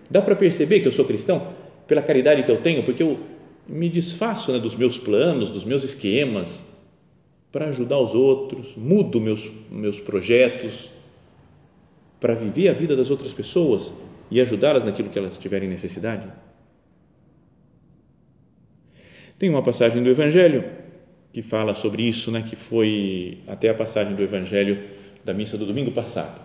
Dá 0.10 0.22
para 0.22 0.36
perceber 0.36 0.80
que 0.80 0.88
eu 0.88 0.92
sou 0.92 1.04
cristão 1.04 1.46
pela 1.86 2.02
caridade 2.02 2.44
que 2.44 2.52
eu 2.52 2.62
tenho, 2.62 2.84
porque 2.84 3.04
eu 3.04 3.20
me 3.68 3.90
desfaço 3.90 4.52
né, 4.52 4.60
dos 4.60 4.76
meus 4.76 4.98
planos, 4.98 5.50
dos 5.50 5.66
meus 5.66 5.84
esquemas, 5.84 6.64
para 7.52 7.70
ajudar 7.70 8.00
os 8.00 8.14
outros, 8.14 8.76
mudo 8.76 9.22
meus, 9.22 9.50
meus 9.72 10.00
projetos 10.00 10.90
para 12.20 12.34
viver 12.34 12.70
a 12.70 12.74
vida 12.74 12.96
das 12.96 13.10
outras 13.10 13.34
pessoas 13.34 13.94
e 14.30 14.42
ajudá-las 14.42 14.84
naquilo 14.84 15.10
que 15.10 15.18
elas 15.18 15.38
tiverem 15.38 15.70
necessidade? 15.70 16.28
Tem 19.38 19.50
uma 19.50 19.62
passagem 19.62 20.04
do 20.04 20.10
Evangelho 20.10 20.64
que 21.34 21.42
fala 21.42 21.74
sobre 21.74 22.04
isso, 22.04 22.32
né, 22.32 22.42
que 22.42 22.56
foi 22.56 23.40
até 23.48 23.70
a 23.70 23.74
passagem 23.74 24.16
do 24.16 24.24
Evangelho 24.24 24.82
da 25.26 25.34
missa 25.34 25.58
do 25.58 25.66
domingo 25.66 25.92
passado, 25.92 26.42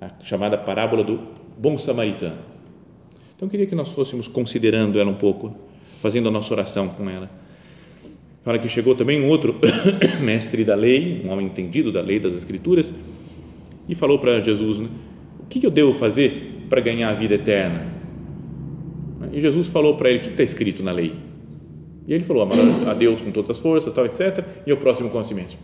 a 0.00 0.22
chamada 0.22 0.56
parábola 0.56 1.02
do 1.02 1.18
bom 1.58 1.76
samaritano. 1.76 2.38
Então, 3.34 3.48
queria 3.48 3.66
que 3.66 3.74
nós 3.74 3.90
fôssemos 3.90 4.28
considerando 4.28 5.00
ela 5.00 5.10
um 5.10 5.16
pouco, 5.16 5.56
fazendo 6.04 6.28
a 6.28 6.30
nossa 6.30 6.52
oração 6.52 6.88
com 6.88 7.10
ela 7.10 7.28
Fala 8.44 8.58
que 8.58 8.68
chegou 8.68 8.94
também 8.94 9.22
um 9.22 9.28
outro 9.28 9.56
mestre 10.20 10.64
da 10.64 10.74
lei, 10.74 11.22
um 11.24 11.30
homem 11.30 11.46
entendido 11.46 11.90
da 11.90 12.02
lei 12.02 12.20
das 12.20 12.34
Escrituras, 12.34 12.92
e 13.88 13.94
falou 13.94 14.18
para 14.18 14.38
Jesus: 14.42 14.78
né, 14.78 14.88
O 15.40 15.46
que 15.46 15.66
eu 15.66 15.70
devo 15.70 15.94
fazer 15.94 16.66
para 16.68 16.82
ganhar 16.82 17.08
a 17.08 17.14
vida 17.14 17.36
eterna? 17.36 17.90
E 19.32 19.40
Jesus 19.40 19.68
falou 19.68 19.96
para 19.96 20.10
ele: 20.10 20.18
O 20.18 20.20
que 20.20 20.28
está 20.28 20.42
escrito 20.42 20.82
na 20.82 20.92
lei? 20.92 21.14
E 22.06 22.12
ele 22.12 22.22
falou: 22.22 22.42
Amar 22.42 22.58
a 22.86 22.92
Deus 22.92 23.22
com 23.22 23.30
todas 23.30 23.48
as 23.48 23.58
forças, 23.58 23.90
tal, 23.94 24.04
etc., 24.04 24.44
e 24.66 24.72
o 24.74 24.76
próximo 24.76 25.08
com 25.08 25.18
a 25.18 25.24
si 25.24 25.32
mesmo. 25.32 25.58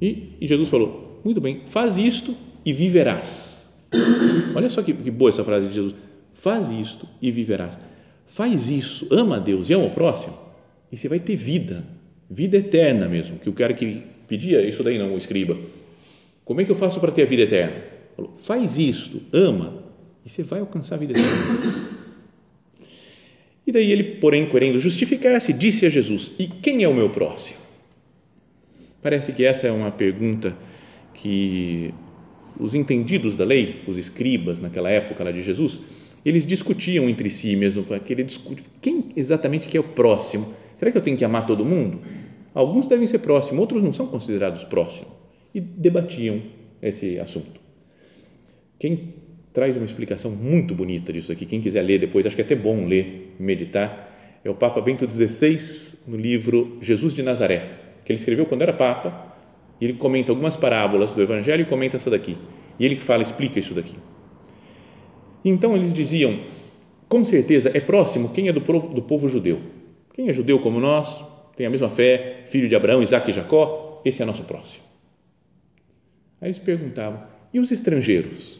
E, 0.00 0.36
e 0.40 0.46
Jesus 0.46 0.68
falou: 0.68 1.20
Muito 1.24 1.40
bem, 1.40 1.62
faz 1.66 1.98
isto 1.98 2.36
e 2.64 2.72
viverás. 2.72 3.74
Olha 4.54 4.70
só 4.70 4.80
que, 4.80 4.92
que 4.92 5.10
boa 5.10 5.28
essa 5.28 5.42
frase 5.42 5.66
de 5.66 5.74
Jesus: 5.74 5.96
Faz 6.30 6.70
isto 6.70 7.04
e 7.20 7.32
viverás. 7.32 7.80
Faz 8.28 8.68
isso, 8.68 9.08
ama 9.10 9.36
a 9.36 9.40
Deus 9.40 9.68
e 9.68 9.74
ama 9.74 9.86
o 9.86 9.90
próximo 9.90 10.48
e 10.90 10.96
você 10.96 11.08
vai 11.08 11.20
ter 11.20 11.36
vida, 11.36 11.84
vida 12.30 12.56
eterna 12.56 13.08
mesmo, 13.08 13.38
que 13.38 13.48
o 13.48 13.52
cara 13.52 13.74
que 13.74 14.02
pedia, 14.26 14.66
isso 14.66 14.82
daí 14.82 14.98
não, 14.98 15.14
o 15.14 15.18
escriba. 15.18 15.58
Como 16.44 16.60
é 16.60 16.64
que 16.64 16.70
eu 16.70 16.74
faço 16.74 16.98
para 17.00 17.12
ter 17.12 17.22
a 17.22 17.26
vida 17.26 17.42
eterna? 17.42 17.82
Falou, 18.16 18.34
faz 18.36 18.78
isto, 18.78 19.20
ama, 19.32 19.84
e 20.24 20.30
você 20.30 20.42
vai 20.42 20.60
alcançar 20.60 20.94
a 20.94 20.98
vida 20.98 21.12
eterna. 21.12 21.88
E 23.66 23.72
daí 23.72 23.92
ele, 23.92 24.02
porém, 24.02 24.48
querendo 24.48 24.80
justificar-se, 24.80 25.52
disse 25.52 25.84
a 25.84 25.90
Jesus: 25.90 26.36
E 26.38 26.46
quem 26.46 26.84
é 26.84 26.88
o 26.88 26.94
meu 26.94 27.10
próximo? 27.10 27.58
Parece 29.02 29.30
que 29.32 29.44
essa 29.44 29.66
é 29.66 29.70
uma 29.70 29.90
pergunta 29.90 30.56
que 31.12 31.92
os 32.58 32.74
entendidos 32.74 33.36
da 33.36 33.44
lei, 33.44 33.82
os 33.86 33.98
escribas 33.98 34.58
naquela 34.58 34.88
época 34.88 35.22
lá 35.22 35.30
de 35.30 35.42
Jesus, 35.42 35.82
eles 36.24 36.46
discutiam 36.46 37.08
entre 37.08 37.30
si 37.30 37.56
mesmo, 37.56 37.84
aquele 37.92 38.22
discute, 38.22 38.62
quem 38.80 39.06
exatamente 39.16 39.68
que 39.68 39.76
é 39.76 39.80
o 39.80 39.84
próximo? 39.84 40.52
Será 40.76 40.90
que 40.90 40.98
eu 40.98 41.02
tenho 41.02 41.16
que 41.16 41.24
amar 41.24 41.46
todo 41.46 41.64
mundo? 41.64 42.00
Alguns 42.54 42.86
devem 42.86 43.06
ser 43.06 43.18
próximos, 43.20 43.60
outros 43.60 43.82
não 43.82 43.92
são 43.92 44.06
considerados 44.06 44.64
próximos. 44.64 45.12
E 45.54 45.60
debatiam 45.60 46.42
esse 46.82 47.18
assunto. 47.18 47.60
Quem 48.78 49.14
traz 49.52 49.76
uma 49.76 49.86
explicação 49.86 50.30
muito 50.30 50.74
bonita 50.74 51.12
disso 51.12 51.32
aqui, 51.32 51.46
quem 51.46 51.60
quiser 51.60 51.82
ler 51.82 51.98
depois, 51.98 52.26
acho 52.26 52.36
que 52.36 52.42
é 52.42 52.44
até 52.44 52.54
bom 52.54 52.86
ler, 52.86 53.34
meditar, 53.38 54.40
é 54.44 54.50
o 54.50 54.54
Papa 54.54 54.80
Bento 54.80 55.08
XVI, 55.10 55.98
no 56.06 56.16
livro 56.16 56.78
Jesus 56.80 57.12
de 57.12 57.22
Nazaré, 57.22 57.68
que 58.04 58.12
ele 58.12 58.18
escreveu 58.18 58.46
quando 58.46 58.62
era 58.62 58.72
Papa, 58.72 59.34
e 59.80 59.84
ele 59.84 59.94
comenta 59.94 60.32
algumas 60.32 60.56
parábolas 60.56 61.12
do 61.12 61.22
Evangelho 61.22 61.62
e 61.62 61.66
comenta 61.66 61.96
essa 61.96 62.10
daqui. 62.10 62.36
E 62.78 62.84
ele 62.84 62.96
que 62.96 63.02
fala, 63.02 63.22
explica 63.22 63.58
isso 63.58 63.74
daqui. 63.74 63.94
Então 65.44 65.74
eles 65.74 65.94
diziam, 65.94 66.38
com 67.08 67.24
certeza 67.24 67.70
é 67.72 67.80
próximo 67.80 68.30
quem 68.30 68.48
é 68.48 68.52
do 68.52 68.60
povo, 68.60 68.88
do 68.88 69.02
povo 69.02 69.28
judeu 69.28 69.60
quem 70.18 70.28
é 70.28 70.32
judeu 70.32 70.58
como 70.58 70.80
nós, 70.80 71.24
tem 71.56 71.64
a 71.64 71.70
mesma 71.70 71.88
fé, 71.88 72.42
filho 72.46 72.68
de 72.68 72.74
Abraão, 72.74 73.00
Isaac 73.00 73.30
e 73.30 73.32
Jacó, 73.32 74.02
esse 74.04 74.20
é 74.20 74.24
nosso 74.24 74.42
próximo. 74.42 74.82
Aí 76.40 76.48
eles 76.48 76.58
perguntavam: 76.58 77.22
e 77.54 77.60
os 77.60 77.70
estrangeiros? 77.70 78.58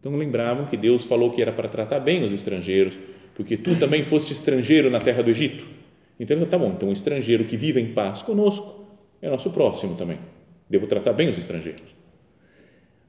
Então 0.00 0.16
lembravam 0.16 0.66
que 0.66 0.76
Deus 0.76 1.04
falou 1.04 1.30
que 1.30 1.40
era 1.40 1.52
para 1.52 1.68
tratar 1.68 2.00
bem 2.00 2.24
os 2.24 2.32
estrangeiros, 2.32 2.98
porque 3.36 3.56
tu 3.56 3.78
também 3.78 4.02
foste 4.02 4.32
estrangeiro 4.32 4.90
na 4.90 4.98
terra 4.98 5.22
do 5.22 5.30
Egito. 5.30 5.64
Então, 6.18 6.44
tá 6.46 6.58
bom, 6.58 6.72
então 6.76 6.88
o 6.88 6.92
estrangeiro 6.92 7.44
que 7.44 7.56
vive 7.56 7.80
em 7.80 7.92
paz 7.92 8.24
conosco 8.24 8.88
é 9.22 9.30
nosso 9.30 9.52
próximo 9.52 9.94
também. 9.94 10.18
Devo 10.68 10.88
tratar 10.88 11.12
bem 11.12 11.28
os 11.28 11.38
estrangeiros. 11.38 11.94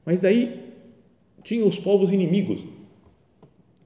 Mas 0.04 0.20
daí 0.20 0.65
tinha 1.46 1.64
os 1.64 1.78
povos 1.78 2.12
inimigos 2.12 2.60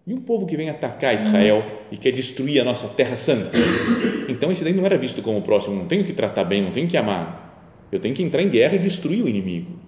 e 0.07 0.15
um 0.15 0.21
povo 0.23 0.47
que 0.47 0.57
vem 0.57 0.71
atacar 0.71 1.15
Israel 1.15 1.63
e 1.93 1.97
quer 1.99 2.11
destruir 2.11 2.59
a 2.59 2.65
nossa 2.65 2.89
terra 2.89 3.19
santa. 3.19 3.53
Então, 4.31 4.51
esse 4.51 4.65
daí 4.65 4.73
não 4.73 4.87
era 4.87 4.97
visto 4.97 5.21
como 5.21 5.43
próximo, 5.43 5.77
não 5.77 5.87
tenho 5.87 6.03
que 6.03 6.15
tratar 6.15 6.45
bem, 6.45 6.63
não 6.63 6.71
tenho 6.71 6.89
que 6.89 6.97
amar. 6.97 7.87
Eu 7.93 8.01
tenho 8.01 8.15
que 8.15 8.23
entrar 8.23 8.43
em 8.43 8.49
guerra 8.49 8.77
e 8.77 8.79
destruir 8.79 9.23
o 9.23 9.29
inimigo. 9.29 9.79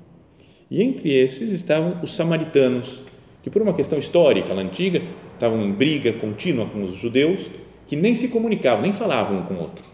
E 0.71 0.83
entre 0.83 1.15
esses 1.15 1.51
estavam 1.51 1.99
os 2.03 2.15
samaritanos, 2.15 3.01
que 3.43 3.49
por 3.49 3.63
uma 3.63 3.73
questão 3.73 3.99
histórica, 3.99 4.53
na 4.53 4.61
antiga, 4.61 5.01
estavam 5.33 5.65
em 5.65 5.73
briga 5.73 6.13
contínua 6.13 6.67
com 6.67 6.85
os 6.85 6.95
judeus, 6.95 7.49
que 7.87 7.97
nem 7.97 8.15
se 8.15 8.29
comunicavam, 8.29 8.83
nem 8.83 8.93
falavam 8.93 9.39
um 9.39 9.43
com 9.45 9.55
o 9.55 9.61
outro. 9.61 9.89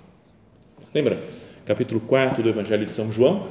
Lembra? 0.92 1.22
Capítulo 1.64 2.00
4 2.00 2.42
do 2.42 2.48
Evangelho 2.48 2.84
de 2.84 2.90
São 2.90 3.12
João, 3.12 3.46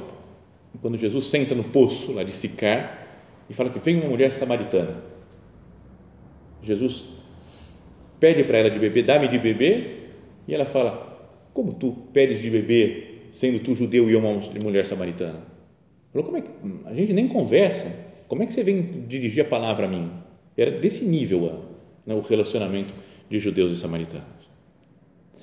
quando 0.82 0.98
Jesus 0.98 1.28
senta 1.28 1.54
no 1.54 1.64
poço 1.64 2.12
lá 2.12 2.22
de 2.22 2.32
Sicar 2.32 3.07
e 3.48 3.54
fala 3.54 3.70
que 3.70 3.78
vem 3.78 3.96
uma 3.96 4.08
mulher 4.08 4.30
samaritana 4.30 5.18
Jesus 6.62 7.18
pede 8.18 8.44
para 8.44 8.58
ela 8.58 8.70
de 8.70 8.78
beber, 8.78 9.04
dá-me 9.04 9.28
de 9.28 9.38
beber, 9.38 10.10
e 10.46 10.54
ela 10.54 10.66
fala: 10.66 11.30
Como 11.52 11.74
tu 11.74 11.92
pedes 12.12 12.40
de 12.40 12.50
beber, 12.50 13.28
sendo 13.32 13.60
tu 13.60 13.74
judeu 13.74 14.10
e 14.10 14.12
eu 14.12 14.18
uma 14.18 14.40
mulher 14.62 14.84
samaritana? 14.84 15.40
Falou: 16.12 16.24
Como 16.26 16.36
é 16.36 16.42
que 16.42 16.48
a 16.86 16.94
gente 16.94 17.12
nem 17.12 17.28
conversa? 17.28 18.06
Como 18.26 18.42
é 18.42 18.46
que 18.46 18.52
você 18.52 18.62
vem 18.62 18.82
dirigir 19.06 19.44
a 19.44 19.48
palavra 19.48 19.86
a 19.86 19.88
mim? 19.88 20.10
Era 20.56 20.72
desse 20.72 21.04
nível 21.04 21.64
né, 22.04 22.14
o 22.14 22.20
relacionamento 22.20 22.92
de 23.30 23.38
judeus 23.38 23.72
e 23.72 23.76
samaritanos. 23.76 24.26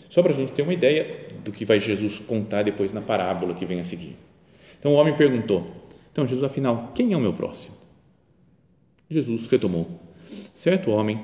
Só 0.09 0.21
para 0.21 0.33
a 0.33 0.35
gente 0.35 0.51
ter 0.51 0.61
uma 0.61 0.73
ideia 0.73 1.29
do 1.43 1.51
que 1.51 1.65
vai 1.65 1.79
Jesus 1.79 2.19
contar 2.19 2.63
depois 2.63 2.93
na 2.93 3.01
parábola 3.01 3.53
que 3.53 3.65
vem 3.65 3.79
a 3.79 3.83
seguir. 3.83 4.15
Então 4.77 4.93
o 4.93 4.95
homem 4.95 5.15
perguntou: 5.15 5.65
Então, 6.11 6.27
Jesus, 6.27 6.43
afinal, 6.43 6.91
quem 6.93 7.13
é 7.13 7.17
o 7.17 7.21
meu 7.21 7.33
próximo? 7.33 7.74
Jesus 9.09 9.47
retomou: 9.47 9.87
certo 10.53 10.91
homem 10.91 11.21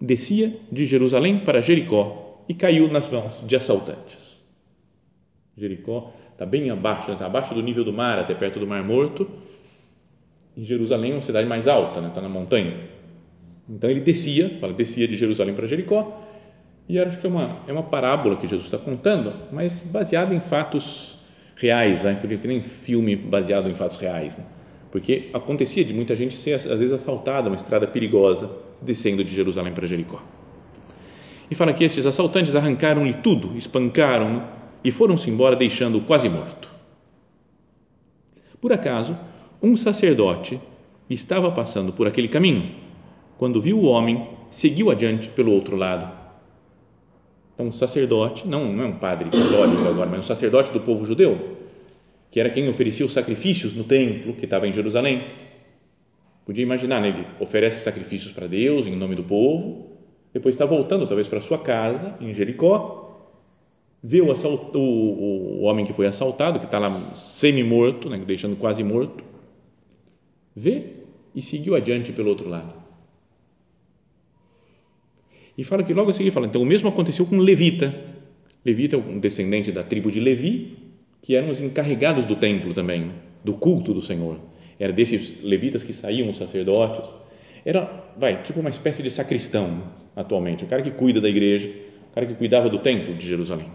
descia 0.00 0.54
de 0.70 0.86
Jerusalém 0.86 1.38
para 1.38 1.60
Jericó 1.60 2.44
e 2.48 2.54
caiu 2.54 2.90
nas 2.90 3.10
mãos 3.10 3.42
de 3.46 3.56
assaltantes. 3.56 4.42
Jericó 5.56 6.12
está 6.32 6.46
bem 6.46 6.70
abaixo, 6.70 7.10
está 7.12 7.26
abaixo 7.26 7.54
do 7.54 7.62
nível 7.62 7.84
do 7.84 7.92
mar, 7.92 8.18
até 8.18 8.34
perto 8.34 8.60
do 8.60 8.66
Mar 8.66 8.82
Morto. 8.84 9.28
Em 10.56 10.64
Jerusalém 10.64 11.12
é 11.12 11.14
uma 11.14 11.22
cidade 11.22 11.48
mais 11.48 11.68
alta, 11.68 12.00
está 12.00 12.20
na 12.20 12.28
montanha. 12.28 12.88
Então 13.68 13.90
ele 13.90 14.00
descia, 14.00 14.48
fala, 14.60 14.72
descia 14.72 15.06
de 15.06 15.16
Jerusalém 15.16 15.54
para 15.54 15.66
Jericó, 15.66 16.24
e 16.88 16.98
acho 16.98 17.18
que 17.18 17.26
é 17.26 17.30
uma, 17.30 17.60
é 17.66 17.72
uma 17.72 17.82
parábola 17.82 18.36
que 18.36 18.48
Jesus 18.48 18.64
está 18.64 18.78
contando, 18.78 19.34
mas 19.52 19.80
baseada 19.80 20.34
em 20.34 20.40
fatos 20.40 21.18
reais, 21.54 22.04
né? 22.04 22.14
porque 22.14 22.48
nem 22.48 22.62
filme 22.62 23.14
baseado 23.14 23.68
em 23.68 23.74
fatos 23.74 23.98
reais. 23.98 24.38
Né? 24.38 24.44
Porque 24.90 25.28
acontecia 25.32 25.84
de 25.84 25.92
muita 25.92 26.16
gente 26.16 26.34
ser 26.34 26.54
às 26.54 26.64
vezes 26.64 26.92
assaltada, 26.92 27.48
uma 27.48 27.56
estrada 27.56 27.86
perigosa, 27.86 28.50
descendo 28.80 29.22
de 29.22 29.34
Jerusalém 29.34 29.72
para 29.72 29.86
Jericó. 29.86 30.22
E 31.50 31.54
fala 31.54 31.72
que 31.72 31.84
esses 31.84 32.06
assaltantes 32.06 32.54
arrancaram-lhe 32.54 33.14
tudo, 33.14 33.56
espancaram-no 33.56 34.42
e 34.82 34.90
foram-se 34.90 35.30
embora 35.30 35.56
deixando-o 35.56 36.02
quase 36.02 36.28
morto. 36.28 36.68
Por 38.60 38.72
acaso, 38.72 39.16
um 39.62 39.76
sacerdote 39.76 40.60
estava 41.08 41.50
passando 41.50 41.92
por 41.92 42.06
aquele 42.06 42.28
caminho. 42.28 42.74
Quando 43.38 43.60
viu 43.60 43.78
o 43.78 43.86
homem, 43.86 44.28
seguiu 44.50 44.90
adiante 44.90 45.28
pelo 45.30 45.52
outro 45.52 45.76
lado. 45.76 46.10
Então, 47.54 47.66
um 47.66 47.72
sacerdote, 47.72 48.46
não, 48.46 48.72
não 48.72 48.84
é 48.84 48.86
um 48.86 48.98
padre 48.98 49.30
católico 49.30 49.88
agora, 49.88 50.10
mas 50.10 50.20
um 50.20 50.22
sacerdote 50.22 50.70
do 50.70 50.80
povo 50.80 51.04
judeu, 51.04 51.57
que 52.30 52.38
era 52.38 52.50
quem 52.50 52.68
oferecia 52.68 53.06
os 53.06 53.12
sacrifícios 53.12 53.74
no 53.74 53.84
templo 53.84 54.34
que 54.34 54.44
estava 54.44 54.66
em 54.66 54.72
Jerusalém. 54.72 55.22
Podia 56.44 56.62
imaginar, 56.62 57.00
né? 57.00 57.08
ele 57.08 57.26
oferece 57.40 57.82
sacrifícios 57.82 58.32
para 58.32 58.46
Deus 58.46 58.86
em 58.86 58.96
nome 58.96 59.14
do 59.14 59.24
povo, 59.24 59.98
depois 60.32 60.54
está 60.54 60.64
voltando 60.64 61.06
talvez 61.06 61.28
para 61.28 61.40
sua 61.40 61.58
casa 61.58 62.16
em 62.20 62.32
Jericó, 62.34 63.08
vê 64.02 64.20
o, 64.20 64.32
o, 64.32 64.78
o, 64.78 65.62
homem 65.62 65.84
que 65.84 65.92
foi 65.92 66.06
assaltado, 66.06 66.58
que 66.58 66.64
está 66.64 66.78
lá 66.78 66.90
semi-morto, 67.14 68.08
né? 68.08 68.18
deixando 68.18 68.56
quase 68.56 68.82
morto, 68.82 69.24
vê 70.54 70.98
e 71.34 71.42
seguiu 71.42 71.74
adiante 71.74 72.12
pelo 72.12 72.28
outro 72.28 72.48
lado. 72.48 72.74
E 75.56 75.64
fala 75.64 75.82
que 75.82 75.92
logo 75.92 76.10
a 76.10 76.14
seguir 76.14 76.30
fala, 76.30 76.46
então 76.46 76.62
o 76.62 76.66
mesmo 76.66 76.88
aconteceu 76.88 77.26
com 77.26 77.38
Levita. 77.38 77.92
Levita 78.64 78.96
é 78.96 78.98
um 78.98 79.18
descendente 79.18 79.72
da 79.72 79.82
tribo 79.82 80.10
de 80.10 80.20
Levi, 80.20 80.87
que 81.22 81.34
eram 81.34 81.50
os 81.50 81.60
encarregados 81.60 82.24
do 82.24 82.36
templo 82.36 82.72
também, 82.72 83.12
do 83.44 83.54
culto 83.54 83.92
do 83.92 84.02
Senhor. 84.02 84.38
Era 84.78 84.92
desses 84.92 85.42
levitas 85.42 85.82
que 85.82 85.92
saíam 85.92 86.28
os 86.28 86.36
sacerdotes. 86.36 87.12
Era, 87.64 88.12
vai, 88.16 88.42
tipo 88.42 88.60
uma 88.60 88.70
espécie 88.70 89.02
de 89.02 89.10
sacristão 89.10 89.82
atualmente, 90.14 90.64
o 90.64 90.68
cara 90.68 90.82
que 90.82 90.90
cuida 90.90 91.20
da 91.20 91.28
igreja, 91.28 91.68
o 92.10 92.14
cara 92.14 92.26
que 92.26 92.34
cuidava 92.34 92.68
do 92.68 92.78
templo 92.78 93.14
de 93.14 93.26
Jerusalém, 93.26 93.70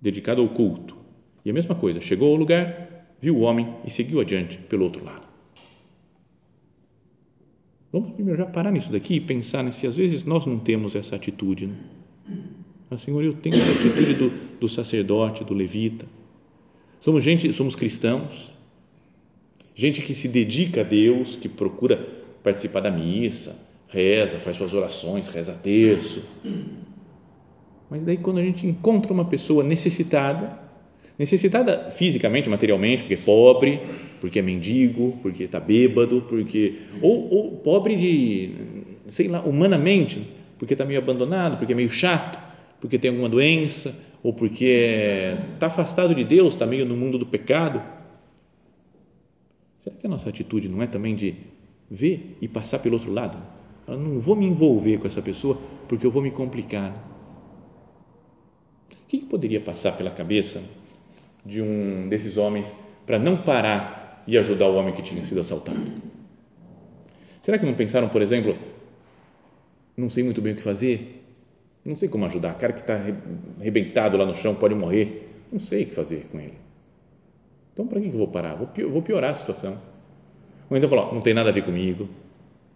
dedicado 0.00 0.42
ao 0.42 0.48
culto. 0.48 0.96
E 1.44 1.50
a 1.50 1.54
mesma 1.54 1.74
coisa, 1.74 2.00
chegou 2.00 2.30
ao 2.30 2.36
lugar, 2.36 3.06
viu 3.20 3.36
o 3.36 3.40
homem 3.40 3.74
e 3.84 3.90
seguiu 3.90 4.20
adiante 4.20 4.58
pelo 4.58 4.84
outro 4.84 5.04
lado. 5.04 5.26
Vamos 7.90 8.10
primeiro 8.10 8.38
já 8.38 8.46
parar 8.46 8.70
nisso 8.70 8.92
daqui 8.92 9.14
e 9.14 9.20
pensar 9.20 9.62
né, 9.64 9.70
se 9.70 9.86
às 9.86 9.96
vezes 9.96 10.24
nós 10.24 10.44
não 10.44 10.58
temos 10.58 10.94
essa 10.94 11.16
atitude. 11.16 11.68
Né? 11.68 11.76
Mas, 12.90 13.02
Senhor, 13.02 13.22
eu 13.22 13.34
tenho 13.34 13.56
essa 13.56 13.70
atitude 13.70 14.14
do, 14.14 14.30
do 14.60 14.68
sacerdote, 14.68 15.44
do 15.44 15.52
levita. 15.52 16.06
Somos 17.00 17.22
gente, 17.22 17.52
somos 17.52 17.76
cristãos, 17.76 18.50
gente 19.74 20.00
que 20.02 20.14
se 20.14 20.28
dedica 20.28 20.80
a 20.80 20.84
Deus, 20.84 21.36
que 21.36 21.48
procura 21.48 21.96
participar 22.42 22.80
da 22.80 22.90
missa, 22.90 23.56
reza, 23.88 24.38
faz 24.38 24.56
suas 24.56 24.74
orações, 24.74 25.28
reza 25.28 25.52
terço. 25.52 26.24
Mas 27.90 28.02
daí 28.02 28.16
quando 28.16 28.38
a 28.38 28.42
gente 28.42 28.66
encontra 28.66 29.12
uma 29.12 29.24
pessoa 29.24 29.62
necessitada, 29.62 30.58
necessitada 31.18 31.90
fisicamente, 31.90 32.48
materialmente, 32.48 33.02
porque 33.02 33.14
é 33.14 33.18
pobre, 33.18 33.80
porque 34.20 34.38
é 34.38 34.42
mendigo, 34.42 35.18
porque 35.22 35.44
está 35.44 35.60
bêbado, 35.60 36.24
porque 36.28 36.78
ou, 37.00 37.32
ou 37.32 37.50
pobre 37.58 37.96
de, 37.96 38.52
sei 39.06 39.28
lá, 39.28 39.40
humanamente, 39.42 40.26
porque 40.58 40.74
está 40.74 40.84
meio 40.84 40.98
abandonado, 40.98 41.56
porque 41.56 41.72
é 41.72 41.76
meio 41.76 41.90
chato, 41.90 42.47
porque 42.80 42.98
tem 42.98 43.10
alguma 43.10 43.28
doença, 43.28 43.94
ou 44.22 44.32
porque 44.32 45.36
está 45.54 45.66
afastado 45.66 46.14
de 46.14 46.24
Deus, 46.24 46.54
está 46.54 46.66
meio 46.66 46.84
no 46.84 46.96
mundo 46.96 47.18
do 47.18 47.26
pecado. 47.26 47.82
Será 49.78 49.96
que 49.96 50.06
a 50.06 50.10
nossa 50.10 50.28
atitude 50.28 50.68
não 50.68 50.82
é 50.82 50.86
também 50.86 51.14
de 51.14 51.34
ver 51.90 52.36
e 52.40 52.48
passar 52.48 52.80
pelo 52.80 52.94
outro 52.94 53.12
lado? 53.12 53.38
Eu 53.86 53.96
não 53.96 54.18
vou 54.18 54.36
me 54.36 54.46
envolver 54.46 54.98
com 54.98 55.06
essa 55.06 55.22
pessoa 55.22 55.58
porque 55.88 56.06
eu 56.06 56.10
vou 56.10 56.22
me 56.22 56.30
complicar. 56.30 56.92
O 58.92 59.08
que, 59.08 59.18
que 59.18 59.26
poderia 59.26 59.60
passar 59.60 59.96
pela 59.96 60.10
cabeça 60.10 60.62
de 61.44 61.62
um 61.62 62.08
desses 62.08 62.36
homens 62.36 62.76
para 63.06 63.18
não 63.18 63.38
parar 63.38 64.22
e 64.26 64.36
ajudar 64.36 64.68
o 64.68 64.74
homem 64.74 64.94
que 64.94 65.02
tinha 65.02 65.24
sido 65.24 65.40
assaltado? 65.40 65.80
Será 67.40 67.58
que 67.58 67.64
não 67.64 67.72
pensaram, 67.72 68.10
por 68.10 68.20
exemplo, 68.20 68.58
não 69.96 70.10
sei 70.10 70.22
muito 70.22 70.42
bem 70.42 70.52
o 70.52 70.56
que 70.56 70.62
fazer, 70.62 71.17
não 71.88 71.96
sei 71.96 72.08
como 72.08 72.26
ajudar, 72.26 72.54
o 72.54 72.58
cara 72.58 72.74
que 72.74 72.80
está 72.80 73.00
arrebentado 73.58 74.18
lá 74.18 74.26
no 74.26 74.34
chão 74.34 74.54
pode 74.54 74.74
morrer, 74.74 75.26
não 75.50 75.58
sei 75.58 75.84
o 75.84 75.86
que 75.86 75.94
fazer 75.94 76.26
com 76.30 76.38
ele. 76.38 76.58
Então, 77.72 77.86
para 77.86 77.98
que 77.98 78.08
eu 78.08 78.12
vou 78.12 78.28
parar? 78.28 78.56
Vou 78.56 79.02
piorar 79.02 79.30
a 79.30 79.34
situação. 79.34 79.80
Ou 80.68 80.76
então 80.76 80.88
falar, 80.90 81.14
não 81.14 81.22
tem 81.22 81.32
nada 81.32 81.48
a 81.48 81.52
ver 81.52 81.62
comigo, 81.62 82.06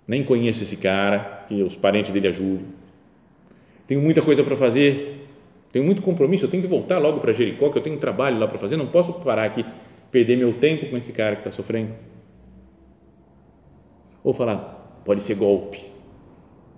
nem 0.09 0.25
conheço 0.25 0.63
esse 0.63 0.79
cara, 0.79 1.45
que 1.47 1.63
os 1.63 1.77
parentes 1.77 2.11
dele 2.11 2.29
ajudem. 2.29 2.65
Tenho 3.87 4.01
muita 4.01 4.23
coisa 4.23 4.43
para 4.43 4.57
fazer, 4.57 5.29
tenho 5.71 5.85
muito 5.85 6.01
compromisso, 6.01 6.47
eu 6.47 6.51
tenho 6.51 6.63
que 6.63 6.69
voltar 6.69 6.99
logo 6.99 7.21
para 7.21 7.35
Jericó, 7.35 7.69
que 7.69 7.77
eu 7.77 7.83
tenho 7.83 7.97
um 7.97 8.01
trabalho 8.01 8.39
lá 8.39 8.49
para 8.49 8.57
fazer, 8.57 8.79
não 8.79 8.87
posso 8.87 9.13
parar 9.21 9.45
aqui, 9.45 9.63
perder 10.11 10.37
meu 10.37 10.55
tempo 10.55 10.89
com 10.89 10.97
esse 10.97 11.13
cara 11.13 11.37
que 11.37 11.41
está 11.41 11.53
sofrendo. 11.53 11.93
Ou 14.25 14.33
falar, 14.33 15.03
pode 15.05 15.23
ser 15.23 15.35
golpe. 15.35 15.85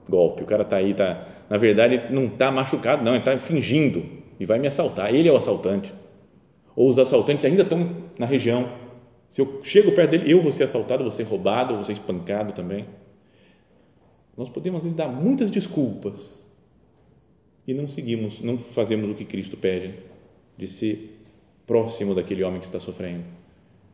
Golpe, 0.09 0.43
o 0.43 0.47
cara 0.47 0.63
está 0.63 0.79
aí, 0.79 0.95
tá, 0.95 1.29
na 1.49 1.57
verdade 1.57 2.13
não 2.13 2.27
está 2.27 2.51
machucado, 2.51 3.05
não, 3.05 3.13
ele 3.13 3.21
está 3.21 3.39
fingindo 3.39 4.05
e 4.39 4.47
vai 4.47 4.59
me 4.59 4.67
assaltar. 4.67 5.15
Ele 5.15 5.29
é 5.29 5.33
o 5.33 5.37
assaltante. 5.37 5.93
Ou 6.75 6.91
os 6.91 6.99
assaltantes 6.99 7.45
ainda 7.45 7.63
estão 7.63 7.91
na 8.19 8.27
região. 8.27 8.69
Se 9.29 9.41
eu 9.41 9.61
chego 9.63 9.93
perto 9.93 10.13
dele, 10.13 10.33
eu 10.33 10.41
vou 10.41 10.53
ser 10.53 10.65
assaltado, 10.65 11.03
vou 11.03 11.13
ser 11.13 11.25
roubado, 11.25 11.75
vou 11.75 11.85
ser 11.85 11.93
espancado 11.93 12.53
também. 12.53 12.87
Nós 14.37 14.49
podemos 14.49 14.79
às 14.79 14.85
vezes 14.85 14.97
dar 14.97 15.09
muitas 15.09 15.51
desculpas 15.51 16.45
e 17.67 17.73
não 17.73 17.89
seguimos, 17.89 18.41
não 18.41 18.59
fazemos 18.59 19.09
o 19.11 19.15
que 19.15 19.25
Cristo 19.25 19.57
pede, 19.57 19.95
de 20.57 20.67
ser 20.67 21.21
próximo 21.67 22.15
daquele 22.15 22.43
homem 22.45 22.61
que 22.61 22.67
está 22.67 22.79
sofrendo, 22.79 23.25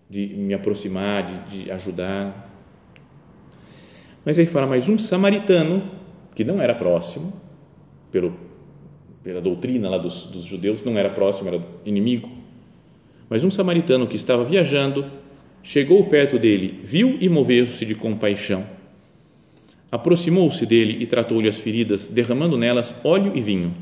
de 0.09 0.27
me 0.27 0.55
aproximar, 0.55 1.25
de, 1.25 1.65
de 1.65 1.71
ajudar. 1.71 2.51
Mas 4.25 4.39
aí 4.39 4.47
fala, 4.47 4.67
mais 4.67 4.89
um 4.89 4.99
samaritano, 4.99 5.89
que 6.35 6.45
não 6.45 6.61
era 6.61 6.75
próximo, 6.75 7.33
pelo, 8.11 8.35
pela 9.23 9.41
doutrina 9.41 9.89
lá 9.89 9.99
dos, 9.99 10.27
dos 10.27 10.45
judeus, 10.45 10.83
não 10.85 10.97
era 10.97 11.11
próximo, 11.11 11.49
era 11.49 11.63
inimigo, 11.85 12.29
mas 13.29 13.45
um 13.45 13.51
samaritano 13.51 14.07
que 14.07 14.17
estava 14.17 14.45
viajando, 14.45 15.05
chegou 15.63 16.05
perto 16.07 16.39
dele, 16.39 16.81
viu 16.83 17.17
e 17.21 17.29
moveu-se 17.29 17.85
de 17.85 17.95
compaixão 17.95 18.65
Aproximou-se 19.93 20.65
dele 20.65 20.99
e 21.01 21.07
tratou-lhe 21.07 21.49
as 21.49 21.59
feridas, 21.59 22.07
derramando 22.07 22.57
nelas 22.57 22.95
óleo 23.03 23.33
e 23.35 23.41
vinho. 23.41 23.75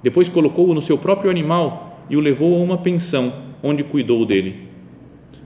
Depois 0.00 0.28
colocou-o 0.28 0.72
no 0.72 0.80
seu 0.80 0.96
próprio 0.96 1.30
animal 1.30 2.06
e 2.08 2.16
o 2.16 2.20
levou 2.20 2.54
a 2.54 2.62
uma 2.62 2.78
pensão, 2.78 3.32
onde 3.60 3.82
cuidou 3.82 4.24
dele. 4.24 4.68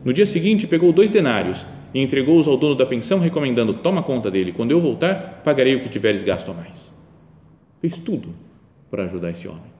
No 0.04 0.12
dia 0.12 0.26
seguinte, 0.26 0.66
pegou 0.66 0.92
dois 0.92 1.10
denários 1.10 1.64
e 1.94 2.00
entregou-os 2.00 2.48
ao 2.48 2.56
dono 2.56 2.74
da 2.74 2.86
pensão, 2.86 3.18
recomendando: 3.18 3.74
Toma 3.74 4.02
conta 4.02 4.30
dele, 4.30 4.52
quando 4.52 4.70
eu 4.70 4.80
voltar, 4.80 5.42
pagarei 5.44 5.76
o 5.76 5.80
que 5.80 5.88
tiveres 5.88 6.22
gasto 6.22 6.50
a 6.50 6.54
mais. 6.54 6.94
Fez 7.80 7.98
tudo 7.98 8.34
para 8.90 9.04
ajudar 9.04 9.30
esse 9.30 9.48
homem. 9.48 9.72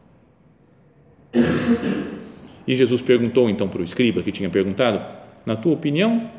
E 2.66 2.74
Jesus 2.74 3.00
perguntou 3.00 3.48
então 3.48 3.68
para 3.68 3.80
o 3.80 3.84
escriba 3.84 4.22
que 4.22 4.32
tinha 4.32 4.50
perguntado: 4.50 5.04
Na 5.46 5.56
tua 5.56 5.72
opinião, 5.72 6.30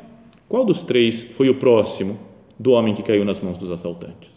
qual 0.48 0.64
dos 0.64 0.82
três 0.82 1.24
foi 1.24 1.48
o 1.48 1.56
próximo 1.56 2.18
do 2.58 2.72
homem 2.72 2.94
que 2.94 3.02
caiu 3.02 3.24
nas 3.24 3.40
mãos 3.40 3.58
dos 3.58 3.70
assaltantes? 3.70 4.30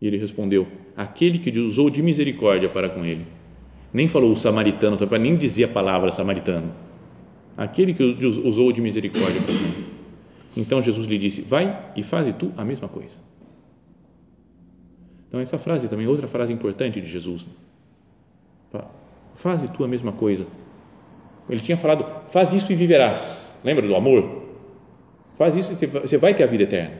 E 0.00 0.06
ele 0.06 0.18
respondeu: 0.18 0.66
Aquele 0.96 1.38
que 1.38 1.50
usou 1.58 1.90
de 1.90 2.02
misericórdia 2.02 2.68
para 2.68 2.88
com 2.88 3.04
ele. 3.04 3.26
Nem 3.92 4.08
falou 4.08 4.32
o 4.32 4.36
samaritano, 4.36 4.96
nem 5.20 5.36
dizia 5.36 5.66
a 5.66 5.68
palavra 5.68 6.10
samaritano. 6.10 6.72
Aquele 7.56 7.94
que 7.94 8.02
usou 8.02 8.72
de 8.72 8.80
misericórdia 8.80 9.40
para 9.40 9.54
com 9.54 9.60
ele. 9.60 9.83
Então 10.56 10.82
Jesus 10.82 11.06
lhe 11.06 11.18
disse: 11.18 11.42
Vai 11.42 11.92
e 11.96 12.02
faze 12.02 12.32
tu 12.32 12.52
a 12.56 12.64
mesma 12.64 12.88
coisa. 12.88 13.16
Então, 15.28 15.40
essa 15.42 15.58
frase 15.58 15.88
também 15.88 16.06
é 16.06 16.08
outra 16.08 16.28
frase 16.28 16.52
importante 16.52 17.00
de 17.00 17.08
Jesus. 17.08 17.44
Faze 19.34 19.66
tu 19.66 19.82
a 19.82 19.88
mesma 19.88 20.12
coisa. 20.12 20.46
Ele 21.50 21.60
tinha 21.60 21.76
falado: 21.76 22.06
Faz 22.28 22.52
isso 22.52 22.70
e 22.70 22.76
viverás. 22.76 23.58
Lembra 23.64 23.84
do 23.86 23.96
amor? 23.96 24.44
Faz 25.34 25.56
isso 25.56 25.72
e 25.72 25.86
você 25.86 26.16
vai 26.16 26.34
ter 26.34 26.44
a 26.44 26.46
vida 26.46 26.62
eterna. 26.62 26.96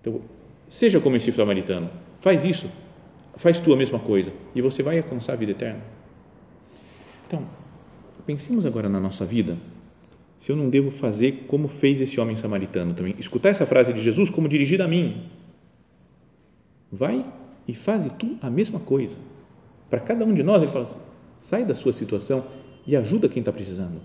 Então, 0.00 0.22
seja 0.70 1.00
como 1.00 1.16
esse 1.16 1.30
samaritano. 1.32 1.90
Faz 2.18 2.46
isso. 2.46 2.70
Faz 3.36 3.60
tu 3.60 3.74
a 3.74 3.76
mesma 3.76 3.98
coisa. 3.98 4.32
E 4.54 4.62
você 4.62 4.82
vai 4.82 4.96
alcançar 4.96 5.34
a 5.34 5.36
vida 5.36 5.52
eterna. 5.52 5.82
Então, 7.26 7.46
pensemos 8.24 8.64
agora 8.64 8.88
na 8.88 8.98
nossa 8.98 9.26
vida. 9.26 9.58
Se 10.40 10.50
eu 10.50 10.56
não 10.56 10.68
devo 10.68 10.90
fazer 10.90 11.44
como 11.46 11.68
fez 11.68 12.00
esse 12.00 12.18
homem 12.18 12.34
samaritano 12.34 12.94
também. 12.94 13.14
Escutar 13.18 13.50
essa 13.50 13.64
frase 13.64 13.92
de 13.92 14.02
Jesus 14.02 14.28
como 14.28 14.48
dirigida 14.48 14.86
a 14.86 14.88
mim. 14.88 15.28
Vai 16.90 17.24
e 17.68 17.74
faz 17.74 18.08
tu 18.18 18.36
a 18.42 18.50
mesma 18.50 18.80
coisa. 18.80 19.16
Para 19.88 20.00
cada 20.00 20.24
um 20.24 20.34
de 20.34 20.42
nós, 20.42 20.62
ele 20.62 20.72
fala 20.72 20.84
assim, 20.84 21.00
sai 21.38 21.64
da 21.64 21.76
sua 21.76 21.92
situação 21.92 22.44
e 22.84 22.96
ajuda 22.96 23.28
quem 23.28 23.40
está 23.40 23.52
precisando 23.52 24.00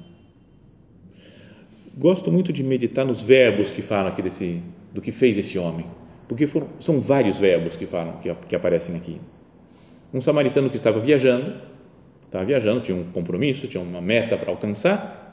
gosto 1.98 2.32
muito 2.32 2.52
de 2.52 2.64
meditar 2.64 3.06
nos 3.06 3.24
verbos 3.24 3.72
que 3.72 3.82
falam 3.82 4.08
aqui 4.08 4.22
desse, 4.22 4.62
do 4.94 5.02
que 5.02 5.12
fez 5.12 5.38
esse 5.38 5.58
homem, 5.58 5.86
porque 6.28 6.46
foram, 6.46 6.68
são 6.80 7.00
vários 7.00 7.38
verbos 7.38 7.76
que 7.76 7.86
falam, 7.86 8.18
que, 8.18 8.34
que 8.50 8.56
aparecem 8.56 8.96
aqui. 8.96 9.20
Um 10.14 10.20
samaritano 10.20 10.70
que 10.70 10.76
estava 10.76 11.00
viajando, 11.00 11.56
estava 12.26 12.44
viajando, 12.44 12.82
tinha 12.82 12.98
um 12.98 13.06
compromisso, 13.12 13.68
tinha 13.68 13.82
uma 13.82 14.02
meta 14.02 14.38
para 14.38 14.52
alcançar, 14.52 15.25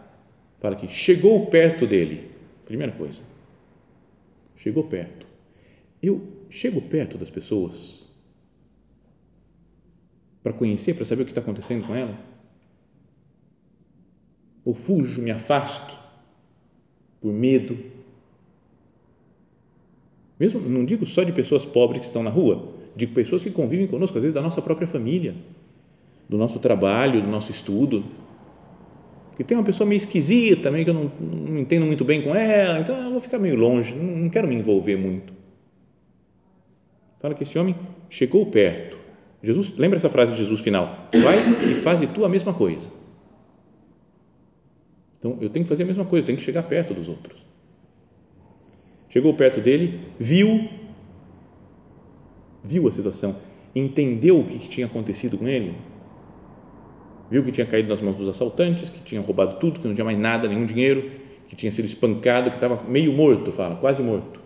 fala 0.62 0.76
que 0.76 0.88
chegou 0.88 1.46
perto 1.46 1.86
dele. 1.86 2.30
Primeira 2.64 2.92
coisa, 2.92 3.20
chegou 4.56 4.84
perto. 4.84 5.26
Eu 6.00 6.46
chego 6.48 6.80
perto 6.80 7.18
das 7.18 7.28
pessoas 7.28 8.08
para 10.42 10.52
conhecer, 10.52 10.94
para 10.94 11.04
saber 11.04 11.22
o 11.22 11.24
que 11.24 11.32
está 11.32 11.40
acontecendo 11.40 11.86
com 11.86 11.94
ela? 11.94 12.16
Ou 14.64 14.72
fujo, 14.72 15.20
me 15.20 15.32
afasto 15.32 15.96
por 17.20 17.32
medo? 17.32 17.76
Mesmo, 20.38 20.60
não 20.60 20.84
digo 20.84 21.04
só 21.04 21.24
de 21.24 21.32
pessoas 21.32 21.66
pobres 21.66 22.00
que 22.00 22.06
estão 22.06 22.22
na 22.22 22.30
rua, 22.30 22.72
digo 22.96 23.14
pessoas 23.14 23.42
que 23.42 23.50
convivem 23.50 23.86
conosco, 23.86 24.16
às 24.16 24.22
vezes 24.22 24.34
da 24.34 24.42
nossa 24.42 24.62
própria 24.62 24.86
família, 24.86 25.34
do 26.28 26.38
nosso 26.38 26.60
trabalho, 26.60 27.20
do 27.20 27.28
nosso 27.28 27.50
estudo. 27.50 28.04
Que 29.36 29.44
tem 29.44 29.56
uma 29.56 29.64
pessoa 29.64 29.88
meio 29.88 29.98
esquisita 29.98 30.64
também, 30.64 30.84
que 30.84 30.90
eu 30.90 30.94
não, 30.94 31.10
não 31.20 31.58
entendo 31.58 31.86
muito 31.86 32.04
bem 32.04 32.22
com 32.22 32.34
ela, 32.34 32.78
então 32.78 32.96
eu 32.96 33.10
vou 33.10 33.20
ficar 33.20 33.38
meio 33.38 33.56
longe, 33.56 33.94
não, 33.94 34.04
não 34.04 34.28
quero 34.28 34.46
me 34.46 34.54
envolver 34.54 34.96
muito. 34.96 35.32
Fala 37.18 37.34
que 37.34 37.42
esse 37.42 37.58
homem 37.58 37.74
chegou 38.10 38.46
perto 38.46 39.02
Jesus, 39.42 39.76
lembra 39.76 39.98
essa 39.98 40.08
frase 40.08 40.32
de 40.32 40.38
Jesus 40.38 40.60
final? 40.60 41.08
Vai 41.12 41.36
e 41.68 41.74
faze 41.74 42.06
tu 42.06 42.24
a 42.24 42.28
mesma 42.28 42.54
coisa. 42.54 42.88
Então, 45.18 45.36
eu 45.40 45.50
tenho 45.50 45.64
que 45.64 45.68
fazer 45.68 45.82
a 45.82 45.86
mesma 45.86 46.04
coisa, 46.04 46.22
eu 46.22 46.26
tenho 46.26 46.38
que 46.38 46.44
chegar 46.44 46.62
perto 46.62 46.94
dos 46.94 47.08
outros. 47.08 47.42
Chegou 49.08 49.34
perto 49.34 49.60
dele, 49.60 50.00
viu, 50.18 50.68
viu 52.62 52.88
a 52.88 52.92
situação, 52.92 53.36
entendeu 53.74 54.40
o 54.40 54.46
que 54.46 54.58
tinha 54.68 54.86
acontecido 54.86 55.36
com 55.36 55.48
ele, 55.48 55.74
viu 57.32 57.42
que 57.42 57.50
tinha 57.50 57.66
caído 57.66 57.88
nas 57.88 58.02
mãos 58.02 58.14
dos 58.14 58.28
assaltantes, 58.28 58.90
que 58.90 59.00
tinha 59.00 59.20
roubado 59.22 59.56
tudo, 59.58 59.80
que 59.80 59.88
não 59.88 59.94
tinha 59.94 60.04
mais 60.04 60.18
nada, 60.18 60.46
nenhum 60.46 60.66
dinheiro, 60.66 61.10
que 61.48 61.56
tinha 61.56 61.72
sido 61.72 61.86
espancado, 61.86 62.50
que 62.50 62.56
estava 62.56 62.82
meio 62.86 63.10
morto, 63.14 63.50
fala, 63.50 63.74
quase 63.76 64.02
morto. 64.02 64.38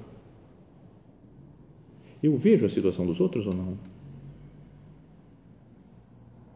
Eu 2.22 2.36
vejo 2.36 2.64
a 2.64 2.68
situação 2.68 3.04
dos 3.04 3.20
outros 3.20 3.44
ou 3.48 3.54
não? 3.54 3.76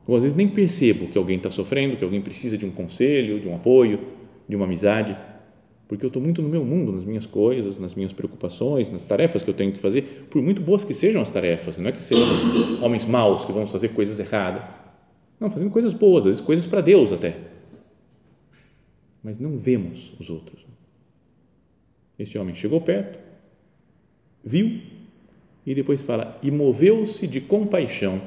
Ou 0.06 0.16
às 0.16 0.22
vezes 0.22 0.36
nem 0.36 0.46
percebo 0.46 1.08
que 1.08 1.18
alguém 1.18 1.36
está 1.36 1.50
sofrendo, 1.50 1.96
que 1.96 2.04
alguém 2.04 2.20
precisa 2.20 2.56
de 2.56 2.64
um 2.64 2.70
conselho, 2.70 3.40
de 3.40 3.48
um 3.48 3.56
apoio, 3.56 3.98
de 4.48 4.54
uma 4.54 4.66
amizade, 4.66 5.16
porque 5.88 6.04
eu 6.04 6.08
estou 6.08 6.22
muito 6.22 6.40
no 6.40 6.48
meu 6.48 6.64
mundo, 6.64 6.92
nas 6.92 7.04
minhas 7.04 7.26
coisas, 7.26 7.76
nas 7.76 7.96
minhas 7.96 8.12
preocupações, 8.12 8.88
nas 8.88 9.02
tarefas 9.02 9.42
que 9.42 9.50
eu 9.50 9.54
tenho 9.54 9.72
que 9.72 9.80
fazer, 9.80 10.26
por 10.30 10.40
muito 10.40 10.62
boas 10.62 10.84
que 10.84 10.94
sejam 10.94 11.20
as 11.20 11.30
tarefas, 11.30 11.76
não 11.76 11.88
é 11.88 11.92
que 11.92 12.00
sejam 12.00 12.24
homens 12.82 13.04
maus 13.04 13.44
que 13.44 13.52
vamos 13.52 13.72
fazer 13.72 13.88
coisas 13.88 14.20
erradas, 14.20 14.76
não, 15.40 15.50
fazendo 15.50 15.70
coisas 15.70 15.92
boas, 15.94 16.18
às 16.18 16.24
vezes 16.26 16.40
coisas 16.40 16.66
para 16.66 16.82
Deus 16.82 17.10
até, 17.10 17.36
mas 19.22 19.40
não 19.40 19.58
vemos 19.58 20.12
os 20.20 20.28
outros. 20.30 20.64
Esse 22.18 22.38
homem 22.38 22.54
chegou 22.54 22.80
perto, 22.80 23.18
viu 24.44 24.82
e 25.64 25.74
depois 25.74 26.02
fala, 26.02 26.38
e 26.42 26.50
moveu-se 26.50 27.26
de 27.26 27.40
compaixão 27.40 28.20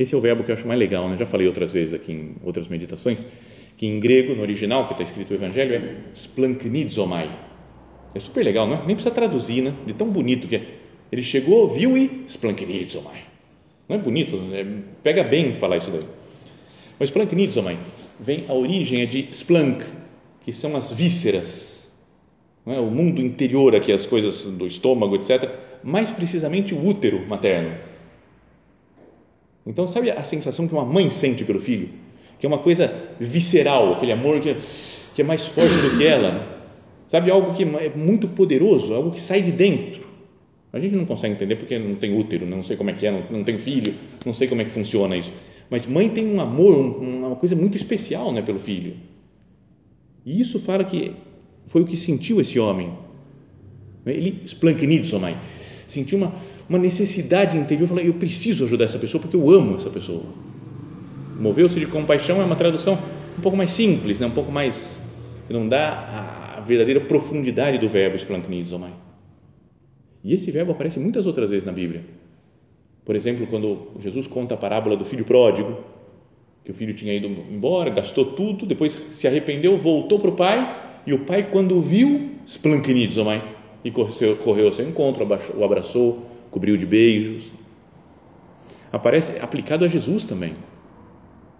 esse 0.00 0.14
é 0.14 0.16
o 0.16 0.20
verbo 0.22 0.42
que 0.42 0.50
eu 0.50 0.54
acho 0.54 0.66
mais 0.66 0.80
legal, 0.80 1.10
né? 1.10 1.18
já 1.18 1.26
falei 1.26 1.46
outras 1.46 1.74
vezes 1.74 1.92
aqui 1.92 2.10
em 2.10 2.36
outras 2.42 2.68
meditações, 2.68 3.22
que 3.76 3.86
em 3.86 4.00
grego, 4.00 4.34
no 4.34 4.40
original, 4.40 4.86
que 4.86 4.92
está 4.92 5.04
escrito 5.04 5.32
o 5.32 5.34
Evangelho, 5.34 5.74
é 5.74 5.94
splanknizomai. 6.14 7.38
É 8.14 8.18
super 8.18 8.42
legal, 8.42 8.66
não 8.66 8.76
é? 8.76 8.86
nem 8.86 8.96
precisa 8.96 9.14
traduzir, 9.14 9.60
né? 9.60 9.74
de 9.86 9.92
tão 9.92 10.08
bonito 10.08 10.48
que 10.48 10.56
é. 10.56 10.66
Ele 11.12 11.22
chegou, 11.22 11.68
viu 11.68 11.98
e 11.98 12.22
splanknizomai. 12.26 13.29
Não 13.90 13.96
é 13.96 13.98
bonito? 13.98 14.40
É, 14.52 14.64
pega 15.02 15.22
bem 15.22 15.52
falar 15.52 15.76
isso 15.76 15.90
daí. 15.90 16.04
Mas 16.98 17.10
splanknizomai 17.10 17.76
vem, 18.18 18.44
a 18.48 18.54
origem 18.54 19.02
é 19.02 19.06
de 19.06 19.28
splank, 19.30 19.84
que 20.44 20.52
são 20.52 20.76
as 20.76 20.92
vísceras, 20.92 21.90
é? 22.66 22.78
o 22.78 22.90
mundo 22.90 23.20
interior 23.20 23.76
aqui, 23.76 23.92
as 23.92 24.06
coisas 24.06 24.46
do 24.46 24.66
estômago, 24.66 25.16
etc. 25.16 25.50
Mais 25.84 26.10
precisamente 26.10 26.72
o 26.74 26.86
útero 26.86 27.26
materno 27.26 27.76
então, 29.66 29.86
sabe 29.86 30.10
a 30.10 30.22
sensação 30.24 30.66
que 30.66 30.74
uma 30.74 30.84
mãe 30.84 31.10
sente 31.10 31.44
pelo 31.44 31.60
filho? 31.60 31.90
Que 32.38 32.46
é 32.46 32.48
uma 32.48 32.58
coisa 32.58 32.92
visceral, 33.18 33.92
aquele 33.92 34.12
amor 34.12 34.40
que 34.40 34.50
é, 34.50 34.56
que 35.14 35.20
é 35.20 35.24
mais 35.24 35.46
forte 35.46 35.74
do 35.74 35.98
que 35.98 36.06
ela. 36.06 36.60
Sabe? 37.06 37.30
Algo 37.30 37.54
que 37.54 37.62
é 37.62 37.90
muito 37.94 38.26
poderoso, 38.28 38.94
algo 38.94 39.10
que 39.12 39.20
sai 39.20 39.42
de 39.42 39.52
dentro. 39.52 40.08
A 40.72 40.78
gente 40.78 40.94
não 40.94 41.04
consegue 41.04 41.34
entender 41.34 41.56
porque 41.56 41.78
não 41.78 41.96
tem 41.96 42.16
útero, 42.16 42.46
não 42.46 42.62
sei 42.62 42.76
como 42.76 42.90
é 42.90 42.92
que 42.92 43.06
é, 43.06 43.10
não, 43.10 43.38
não 43.38 43.44
tem 43.44 43.58
filho, 43.58 43.92
não 44.24 44.32
sei 44.32 44.46
como 44.46 44.62
é 44.62 44.64
que 44.64 44.70
funciona 44.70 45.16
isso. 45.16 45.32
Mas 45.68 45.86
mãe 45.86 46.08
tem 46.08 46.26
um 46.26 46.40
amor, 46.40 46.76
uma 46.76 47.34
coisa 47.36 47.56
muito 47.56 47.76
especial 47.76 48.32
né, 48.32 48.42
pelo 48.42 48.60
filho. 48.60 48.94
E 50.24 50.40
isso 50.40 50.60
fala 50.60 50.84
que 50.84 51.12
foi 51.66 51.82
o 51.82 51.84
que 51.84 51.96
sentiu 51.96 52.40
esse 52.40 52.58
homem. 52.58 52.92
Ele, 54.06 54.42
mãe 55.20 55.36
sentiu 55.86 56.18
uma, 56.18 56.32
uma 56.68 56.78
necessidade 56.78 57.56
interior, 57.56 57.88
falou, 57.88 58.02
eu 58.02 58.14
preciso 58.14 58.64
ajudar 58.64 58.84
essa 58.84 58.98
pessoa 58.98 59.20
porque 59.20 59.36
eu 59.36 59.50
amo 59.50 59.76
essa 59.76 59.90
pessoa. 59.90 60.22
Moveu-se 61.38 61.80
de 61.80 61.86
compaixão 61.86 62.40
é 62.40 62.44
uma 62.44 62.56
tradução 62.56 62.98
um 63.38 63.40
pouco 63.40 63.56
mais 63.56 63.70
simples, 63.70 64.18
né? 64.18 64.26
um 64.26 64.30
pouco 64.32 64.52
mais, 64.52 65.02
que 65.46 65.52
não 65.52 65.68
dá 65.68 66.56
a 66.56 66.60
verdadeira 66.60 67.00
profundidade 67.00 67.78
do 67.78 67.88
verbo 67.88 68.14
esplancnizomai. 68.14 68.92
E 70.22 70.34
esse 70.34 70.50
verbo 70.50 70.72
aparece 70.72 71.00
muitas 71.00 71.26
outras 71.26 71.50
vezes 71.50 71.64
na 71.64 71.72
Bíblia. 71.72 72.04
Por 73.04 73.16
exemplo, 73.16 73.46
quando 73.46 73.88
Jesus 74.00 74.26
conta 74.26 74.54
a 74.54 74.58
parábola 74.58 74.96
do 74.96 75.04
filho 75.04 75.24
pródigo, 75.24 75.78
que 76.64 76.70
o 76.70 76.74
filho 76.74 76.94
tinha 76.94 77.14
ido 77.14 77.26
embora, 77.26 77.90
gastou 77.90 78.24
tudo, 78.24 78.66
depois 78.66 78.92
se 78.92 79.26
arrependeu, 79.26 79.76
voltou 79.78 80.18
para 80.18 80.30
o 80.30 80.36
pai, 80.36 81.02
e 81.06 81.14
o 81.14 81.24
pai, 81.24 81.50
quando 81.50 81.76
o 81.76 81.80
viu, 81.80 82.32
esplancnizomai, 82.44 83.42
e 83.82 83.90
correu, 83.90 84.66
ao 84.66 84.72
seu 84.72 84.86
encontro, 84.86 85.26
o 85.56 85.64
abraçou, 85.64 86.26
cobriu 86.50 86.76
de 86.76 86.84
beijos. 86.84 87.50
Aparece 88.92 89.40
aplicado 89.40 89.84
a 89.84 89.88
Jesus 89.88 90.24
também. 90.24 90.54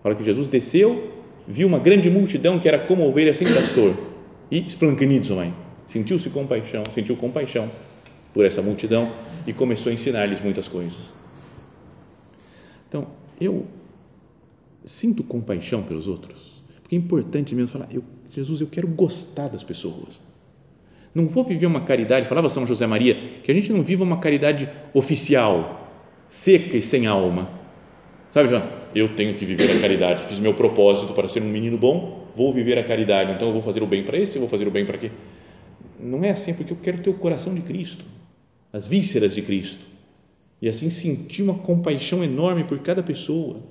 Fala 0.02 0.14
que 0.14 0.22
Jesus 0.22 0.48
desceu, 0.48 1.10
viu 1.48 1.66
uma 1.66 1.78
grande 1.78 2.10
multidão 2.10 2.58
que 2.58 2.68
era 2.68 2.78
como 2.78 3.08
ovelha 3.08 3.32
sem 3.32 3.46
pastor 3.46 3.96
e 4.50 4.58
esplancanidzomai, 4.58 5.54
sentiu-se 5.86 6.28
compaixão, 6.28 6.82
sentiu 6.90 7.16
compaixão 7.16 7.70
por 8.32 8.44
essa 8.44 8.62
multidão 8.62 9.12
e 9.46 9.52
começou 9.52 9.90
a 9.90 9.92
ensinar-lhes 9.92 10.40
muitas 10.40 10.68
coisas. 10.68 11.14
Então, 12.88 13.06
eu 13.40 13.66
sinto 14.84 15.22
compaixão 15.22 15.82
pelos 15.82 16.08
outros, 16.08 16.62
porque 16.82 16.96
é 16.96 16.98
importante 16.98 17.54
mesmo 17.54 17.68
falar, 17.68 17.88
eu, 17.92 18.02
Jesus, 18.30 18.60
eu 18.60 18.66
quero 18.66 18.88
gostar 18.88 19.48
das 19.48 19.62
pessoas. 19.62 20.20
Não 21.14 21.26
vou 21.26 21.42
viver 21.42 21.66
uma 21.66 21.80
caridade, 21.80 22.28
falava 22.28 22.48
São 22.48 22.66
José 22.66 22.86
Maria, 22.86 23.16
que 23.42 23.50
a 23.50 23.54
gente 23.54 23.72
não 23.72 23.82
viva 23.82 24.04
uma 24.04 24.18
caridade 24.18 24.68
oficial, 24.94 25.88
seca 26.28 26.76
e 26.76 26.82
sem 26.82 27.06
alma. 27.06 27.50
Sabe, 28.30 28.48
João? 28.48 28.62
Eu 28.94 29.14
tenho 29.14 29.34
que 29.34 29.44
viver 29.44 29.70
a 29.76 29.80
caridade, 29.80 30.24
fiz 30.24 30.38
meu 30.38 30.54
propósito 30.54 31.12
para 31.12 31.28
ser 31.28 31.42
um 31.42 31.48
menino 31.48 31.76
bom, 31.76 32.28
vou 32.34 32.52
viver 32.52 32.78
a 32.78 32.84
caridade, 32.84 33.32
então 33.32 33.48
eu 33.48 33.52
vou 33.52 33.62
fazer 33.62 33.82
o 33.82 33.86
bem 33.86 34.04
para 34.04 34.18
esse, 34.18 34.36
eu 34.36 34.40
vou 34.40 34.48
fazer 34.48 34.66
o 34.68 34.70
bem 34.70 34.84
para 34.84 34.98
quê? 34.98 35.10
Não 35.98 36.24
é 36.24 36.30
assim, 36.30 36.54
porque 36.54 36.72
eu 36.72 36.78
quero 36.80 36.98
ter 36.98 37.10
o 37.10 37.14
coração 37.14 37.54
de 37.54 37.60
Cristo, 37.60 38.04
as 38.72 38.86
vísceras 38.86 39.34
de 39.34 39.42
Cristo, 39.42 39.84
e 40.60 40.68
assim 40.68 40.90
sentir 40.90 41.42
uma 41.42 41.58
compaixão 41.58 42.22
enorme 42.22 42.64
por 42.64 42.80
cada 42.80 43.02
pessoa, 43.02 43.62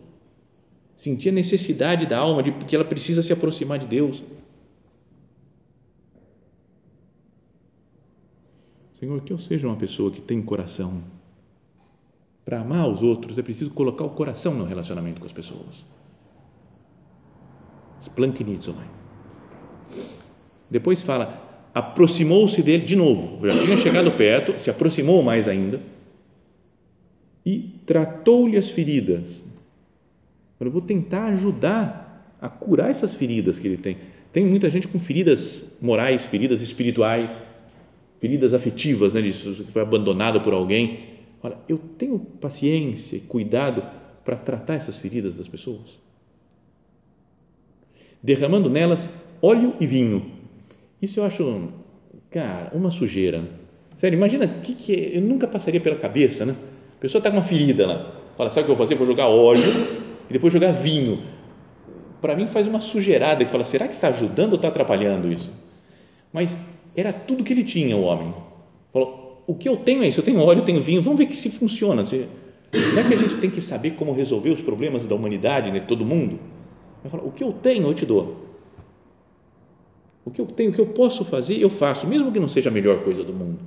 sentir 0.96 1.30
a 1.30 1.34
necessidade 1.34 2.06
da 2.06 2.18
alma, 2.18 2.44
de 2.44 2.52
porque 2.52 2.76
ela 2.76 2.86
precisa 2.86 3.22
se 3.22 3.32
aproximar 3.32 3.80
de 3.80 3.86
Deus 3.86 4.24
Senhor, 9.00 9.22
que 9.22 9.32
eu 9.32 9.38
seja 9.38 9.66
uma 9.66 9.78
pessoa 9.78 10.12
que 10.12 10.20
tem 10.20 10.42
coração. 10.42 11.02
Para 12.44 12.60
amar 12.60 12.86
os 12.90 13.02
outros 13.02 13.38
é 13.38 13.42
preciso 13.42 13.72
colocar 13.72 14.04
o 14.04 14.10
coração 14.10 14.54
no 14.54 14.66
relacionamento 14.66 15.22
com 15.22 15.26
as 15.26 15.32
pessoas. 15.32 15.86
Splanknizomai. 18.02 18.90
Depois 20.70 21.02
fala, 21.02 21.49
aproximou-se 21.74 22.62
dele 22.62 22.86
de 22.86 22.96
novo, 22.96 23.48
já 23.48 23.64
tinha 23.64 23.78
chegado 23.78 24.12
perto, 24.12 24.60
se 24.60 24.70
aproximou 24.70 25.22
mais 25.22 25.48
ainda 25.48 25.80
e 27.46 27.72
tratou-lhe 27.86 28.58
as 28.58 28.70
feridas. 28.72 29.46
Eu 30.60 30.70
vou 30.70 30.82
tentar 30.82 31.26
ajudar 31.28 32.38
a 32.42 32.50
curar 32.50 32.90
essas 32.90 33.16
feridas 33.16 33.60
que 33.60 33.68
ele 33.68 33.78
tem. 33.78 33.98
Tem 34.32 34.46
muita 34.46 34.70
gente 34.70 34.88
com 34.88 35.00
feridas 35.00 35.78
morais, 35.82 36.26
feridas 36.26 36.62
espirituais 36.62 37.46
feridas 38.20 38.54
afetivas, 38.54 39.14
né, 39.14 39.22
disso, 39.22 39.64
que 39.66 39.72
foi 39.72 39.82
abandonado 39.82 40.42
por 40.42 40.54
alguém. 40.54 41.00
Olha, 41.42 41.58
eu 41.68 41.78
tenho 41.78 42.20
paciência 42.20 43.16
e 43.16 43.22
cuidado 43.22 43.84
para 44.26 44.36
tratar 44.36 44.76
essas 44.76 44.98
feridas 44.98 45.36
das 45.36 45.48
pessoas, 45.48 45.98
derramando 48.22 48.70
nelas 48.70 49.10
óleo 49.42 49.76
e 49.80 49.88
vinho. 49.88 50.29
Isso 51.02 51.20
eu 51.20 51.24
acho, 51.24 51.70
cara, 52.30 52.72
uma 52.74 52.92
sujeira. 52.92 53.42
Sério, 53.96 54.18
imagina 54.18 54.48
que, 54.48 54.74
que 54.76 54.94
é, 54.94 55.18
eu 55.18 55.22
nunca 55.22 55.48
passaria 55.48 55.80
pela 55.80 55.96
cabeça, 55.96 56.46
né? 56.46 56.56
A 56.98 57.02
pessoa 57.02 57.20
está 57.20 57.30
com 57.30 57.38
uma 57.38 57.44
ferida 57.44 57.88
lá, 57.88 58.16
fala, 58.38 58.50
sabe 58.50 58.62
o 58.62 58.66
que 58.66 58.72
eu 58.72 58.76
vou 58.76 58.86
fazer? 58.86 58.96
Vou 58.96 59.08
jogar 59.08 59.28
óleo 59.28 59.62
e 60.30 60.34
depois 60.34 60.52
jogar 60.52 60.72
vinho. 60.72 61.20
para 62.22 62.36
mim 62.36 62.48
faz 62.48 62.68
uma 62.68 62.82
sujeirada 62.82 63.44
que 63.44 63.52
fala, 63.52 63.64
será 63.64 63.88
que 63.88 63.96
está 63.96 64.10
ajudando 64.10 64.54
ou 64.54 64.56
está 64.58 64.68
atrapalhando 64.68 65.32
isso? 65.32 65.52
Mas 66.32 66.60
era 66.96 67.14
tudo 67.14 67.44
que 67.44 67.54
ele 67.54 67.64
tinha, 67.64 67.96
o 67.96 68.04
homem. 68.04 68.34
Falou, 68.92 69.44
o 69.48 69.56
que 69.56 69.68
eu 69.68 69.78
tenho 69.78 70.04
é 70.04 70.08
isso, 70.08 70.20
eu 70.20 70.26
tenho 70.26 70.40
óleo, 70.42 70.60
eu 70.60 70.66
tenho 70.66 70.82
vinho, 70.82 71.02
vamos 71.02 71.18
ver 71.18 71.26
que 71.26 71.36
se 71.36 71.50
funciona. 71.50 72.04
Se, 72.04 72.28
não 72.74 73.00
é 73.00 73.08
que 73.08 73.14
a 73.14 73.18
gente 73.18 73.38
tem 73.38 73.50
que 73.50 73.62
saber 73.62 73.92
como 73.92 74.14
resolver 74.14 74.50
os 74.50 74.62
problemas 74.62 75.06
da 75.06 75.16
humanidade, 75.16 75.72
né, 75.72 75.80
todo 75.80 76.06
mundo? 76.06 76.40
Eu 77.04 77.10
falo, 77.10 77.28
o 77.28 77.32
que 77.32 77.44
eu 77.44 77.52
tenho, 77.54 77.88
eu 77.88 77.94
te 77.94 78.06
dou. 78.06 78.49
O 80.30 80.32
que 80.32 80.40
eu 80.40 80.46
tenho, 80.46 80.70
o 80.70 80.74
que 80.74 80.80
eu 80.80 80.86
posso 80.86 81.26
fazer, 81.26 81.58
eu 81.60 81.72
faço, 81.72 82.06
mesmo 82.06 82.32
que 82.32 82.40
não 82.40 82.48
seja 82.48 82.70
a 82.70 82.72
melhor 82.72 83.04
coisa 83.04 83.24
do 83.24 83.34
mundo. 83.34 83.58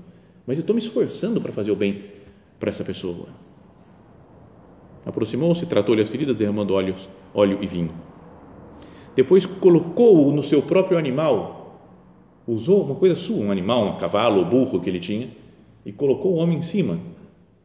Mas 0.46 0.58
eu 0.58 0.60
estou 0.60 0.76
me 0.76 0.80
esforçando 0.80 1.40
para 1.40 1.50
fazer 1.50 1.72
o 1.72 1.76
bem 1.76 2.04
para 2.60 2.70
essa 2.70 2.84
pessoa. 2.84 3.26
Aproximou-se, 5.04 5.66
tratou-lhe 5.66 6.00
as 6.00 6.08
feridas, 6.08 6.36
derramando 6.36 6.72
óleo, 6.72 6.94
óleo 7.34 7.58
e 7.60 7.66
vinho. 7.66 7.90
Depois 9.16 9.44
colocou-o 9.44 10.30
no 10.30 10.40
seu 10.44 10.62
próprio 10.62 10.96
animal, 10.96 11.80
usou 12.46 12.84
uma 12.84 12.94
coisa 12.94 13.16
sua, 13.16 13.44
um 13.44 13.50
animal, 13.50 13.84
um 13.84 13.98
cavalo 13.98 14.38
ou 14.38 14.44
burro 14.44 14.80
que 14.80 14.88
ele 14.88 15.00
tinha, 15.00 15.30
e 15.84 15.90
colocou 15.90 16.34
o 16.34 16.36
homem 16.36 16.58
em 16.58 16.62
cima. 16.62 16.96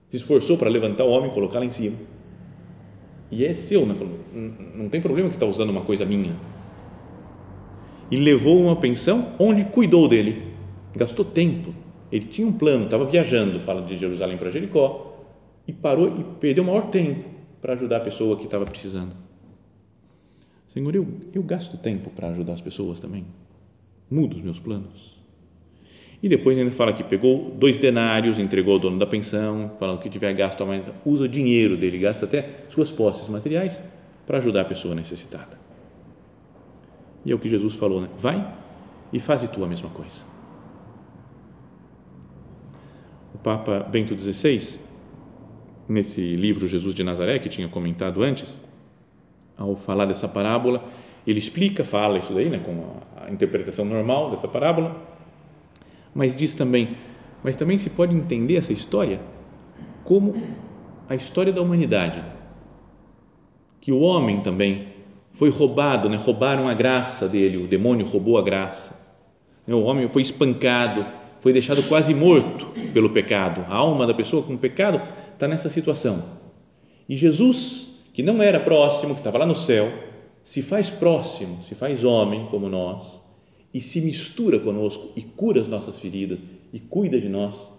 Se 0.09 0.17
esforçou 0.17 0.57
para 0.57 0.71
levantar 0.71 1.03
o 1.03 1.11
homem 1.11 1.29
e 1.29 1.33
colocar 1.35 1.59
lá 1.59 1.65
em 1.65 1.71
cima. 1.71 1.97
E 3.29 3.45
é 3.45 3.53
seu, 3.53 3.85
né? 3.85 3.93
Falou, 3.93 4.17
não 4.73 4.89
tem 4.89 4.99
problema 4.99 5.29
que 5.29 5.35
está 5.35 5.45
usando 5.45 5.69
uma 5.69 5.81
coisa 5.81 6.03
minha. 6.03 6.35
E 8.09 8.15
levou 8.15 8.61
uma 8.61 8.75
pensão 8.75 9.33
onde 9.37 9.65
cuidou 9.65 10.07
dele. 10.07 10.43
Gastou 10.95 11.25
tempo. 11.25 11.73
Ele 12.11 12.25
tinha 12.25 12.47
um 12.47 12.53
plano, 12.53 12.85
estava 12.85 13.05
viajando, 13.05 13.59
fala 13.59 13.81
de 13.81 13.97
Jerusalém 13.97 14.37
para 14.37 14.49
Jericó, 14.49 15.25
e 15.67 15.73
parou 15.73 16.07
e 16.07 16.23
perdeu 16.39 16.63
o 16.63 16.67
maior 16.67 16.89
tempo 16.89 17.25
para 17.61 17.73
ajudar 17.73 17.97
a 17.97 18.01
pessoa 18.01 18.37
que 18.37 18.45
estava 18.45 18.65
precisando. 18.65 19.13
Senhor, 20.67 20.95
eu, 20.95 21.07
eu 21.33 21.43
gasto 21.43 21.77
tempo 21.77 22.09
para 22.09 22.29
ajudar 22.29 22.53
as 22.53 22.61
pessoas 22.61 22.99
também. 22.99 23.25
Mudo 24.09 24.37
os 24.37 24.41
meus 24.41 24.59
planos. 24.59 25.17
E 26.21 26.29
depois 26.29 26.57
ainda 26.57 26.71
fala 26.71 26.93
que 26.93 27.03
pegou 27.03 27.51
dois 27.51 27.77
denários, 27.77 28.39
entregou 28.39 28.73
ao 28.73 28.79
dono 28.79 28.97
da 28.97 29.05
pensão, 29.05 29.71
falando 29.79 29.99
que 29.99 30.09
tiver 30.09 30.33
gasto, 30.33 30.63
usa 31.05 31.25
o 31.25 31.27
dinheiro 31.27 31.77
dele, 31.77 31.99
gasta 31.99 32.25
até 32.25 32.63
suas 32.69 32.91
posses 32.91 33.27
materiais 33.29 33.79
para 34.25 34.39
ajudar 34.39 34.61
a 34.61 34.65
pessoa 34.65 34.95
necessitada. 34.95 35.66
E 37.27 37.31
é 37.33 37.35
o 37.35 37.39
que 37.39 37.49
Jesus 37.49 37.75
falou, 37.75 37.99
né? 37.99 38.07
Vai 38.17 38.53
e 39.11 39.19
faze 39.19 39.49
tu 39.49 39.61
a 39.61 39.67
mesma 39.67 39.89
coisa. 39.89 40.21
O 43.35 43.37
Papa 43.37 43.79
Bento 43.79 44.17
XVI, 44.17 44.79
nesse 45.89 46.37
livro 46.37 46.69
Jesus 46.69 46.95
de 46.95 47.03
Nazaré, 47.03 47.37
que 47.37 47.49
tinha 47.49 47.67
comentado 47.67 48.23
antes, 48.23 48.57
ao 49.57 49.75
falar 49.75 50.05
dessa 50.05 50.25
parábola, 50.25 50.81
ele 51.27 51.37
explica, 51.37 51.83
fala 51.83 52.17
isso 52.17 52.33
daí, 52.33 52.47
né, 52.47 52.59
com 52.59 52.95
a 53.17 53.29
interpretação 53.29 53.83
normal 53.83 54.31
dessa 54.31 54.47
parábola, 54.47 54.95
mas 56.15 56.33
diz 56.33 56.55
também, 56.55 56.95
mas 57.43 57.57
também 57.57 57.77
se 57.77 57.89
pode 57.89 58.15
entender 58.15 58.55
essa 58.55 58.71
história 58.71 59.19
como 60.05 60.33
a 61.09 61.15
história 61.15 61.51
da 61.51 61.61
humanidade, 61.61 62.23
que 63.81 63.91
o 63.91 63.99
homem 63.99 64.39
também 64.39 64.95
foi 65.37 65.51
roubado, 65.51 66.09
né, 66.09 66.17
roubaram 66.17 66.67
a 66.67 66.73
graça 66.73 67.27
dele, 67.27 67.57
o 67.57 67.67
demônio 67.67 68.07
roubou 68.07 68.39
a 68.39 68.41
graça, 68.41 68.99
né, 69.67 69.75
o 69.75 69.83
homem 69.83 70.09
foi 70.09 70.23
espancado, 70.23 71.05
foi 71.41 71.53
deixado 71.53 71.83
quase 71.83 72.13
morto 72.15 72.65
pelo 72.91 73.11
pecado, 73.11 73.63
a 73.69 73.75
alma 73.75 74.07
da 74.07 74.15
pessoa 74.15 74.41
com 74.41 74.57
pecado 74.57 74.99
está 75.33 75.47
nessa 75.47 75.69
situação, 75.69 76.23
e 77.07 77.15
Jesus 77.15 78.01
que 78.13 78.23
não 78.23 78.41
era 78.41 78.59
próximo, 78.59 79.13
que 79.13 79.19
estava 79.19 79.37
lá 79.37 79.45
no 79.45 79.53
céu, 79.53 79.93
se 80.41 80.63
faz 80.63 80.89
próximo, 80.89 81.61
se 81.61 81.75
faz 81.75 82.03
homem 82.03 82.47
como 82.49 82.67
nós 82.67 83.21
e 83.71 83.79
se 83.79 84.01
mistura 84.01 84.57
conosco 84.57 85.11
e 85.15 85.21
cura 85.21 85.61
as 85.61 85.67
nossas 85.67 85.99
feridas 85.99 86.39
e 86.73 86.79
cuida 86.79 87.21
de 87.21 87.29
nós. 87.29 87.69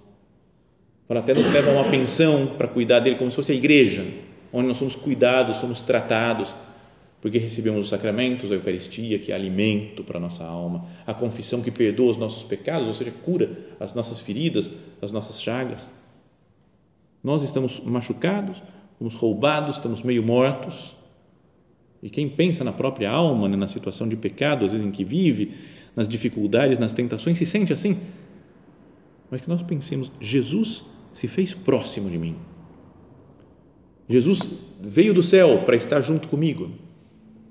Fala, 1.08 1.18
até 1.18 1.34
nos 1.34 1.52
leva 1.52 1.72
a 1.72 1.74
uma 1.74 1.90
pensão 1.90 2.54
para 2.56 2.68
cuidar 2.68 3.00
dele, 3.00 3.16
como 3.16 3.32
se 3.32 3.36
fosse 3.36 3.50
a 3.50 3.54
igreja, 3.56 4.04
onde 4.52 4.68
nós 4.68 4.76
somos 4.76 4.94
cuidados, 4.94 5.56
somos 5.56 5.82
tratados, 5.82 6.54
porque 7.20 7.38
recebemos 7.38 7.80
os 7.80 7.88
sacramentos, 7.88 8.50
a 8.50 8.54
Eucaristia, 8.54 9.18
que 9.18 9.32
é 9.32 9.34
alimento 9.34 10.04
para 10.04 10.18
a 10.18 10.20
nossa 10.20 10.44
alma, 10.44 10.86
a 11.06 11.12
confissão 11.12 11.60
que 11.60 11.70
perdoa 11.70 12.12
os 12.12 12.16
nossos 12.16 12.44
pecados, 12.44 12.86
ou 12.86 12.94
seja, 12.94 13.10
cura 13.10 13.50
as 13.80 13.92
nossas 13.92 14.20
feridas, 14.20 14.72
as 15.02 15.10
nossas 15.10 15.42
chagas. 15.42 15.90
Nós 17.22 17.42
estamos 17.42 17.80
machucados, 17.80 18.62
fomos 18.98 19.14
roubados, 19.14 19.76
estamos 19.76 20.02
meio 20.02 20.22
mortos. 20.22 20.96
E 22.00 22.08
quem 22.08 22.28
pensa 22.28 22.62
na 22.62 22.72
própria 22.72 23.10
alma, 23.10 23.48
né, 23.48 23.56
na 23.56 23.66
situação 23.66 24.08
de 24.08 24.16
pecado, 24.16 24.64
às 24.64 24.72
vezes 24.72 24.86
em 24.86 24.90
que 24.92 25.02
vive, 25.04 25.54
nas 25.96 26.06
dificuldades, 26.06 26.78
nas 26.78 26.92
tentações, 26.92 27.36
se 27.36 27.44
sente 27.44 27.72
assim. 27.72 27.98
Mas 29.28 29.40
que 29.40 29.48
nós 29.48 29.62
pensemos, 29.62 30.12
Jesus 30.20 30.84
se 31.12 31.26
fez 31.26 31.52
próximo 31.52 32.08
de 32.08 32.16
mim. 32.16 32.36
Jesus 34.08 34.48
veio 34.80 35.12
do 35.12 35.22
céu 35.22 35.62
para 35.64 35.74
estar 35.74 36.00
junto 36.00 36.28
comigo, 36.28 36.70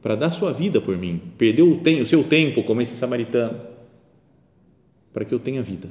para 0.02 0.16
dar 0.16 0.32
sua 0.32 0.54
vida 0.54 0.80
por 0.80 0.98
mim, 0.98 1.22
perdeu 1.38 1.82
o, 1.82 2.06
seu 2.06 2.24
tempo 2.24 2.64
como 2.64 2.82
esse 2.82 2.96
samaritano, 2.96 3.60
para 5.12 5.26
que 5.26 5.34
eu 5.34 5.40
tenha 5.40 5.64
vida. 5.64 5.90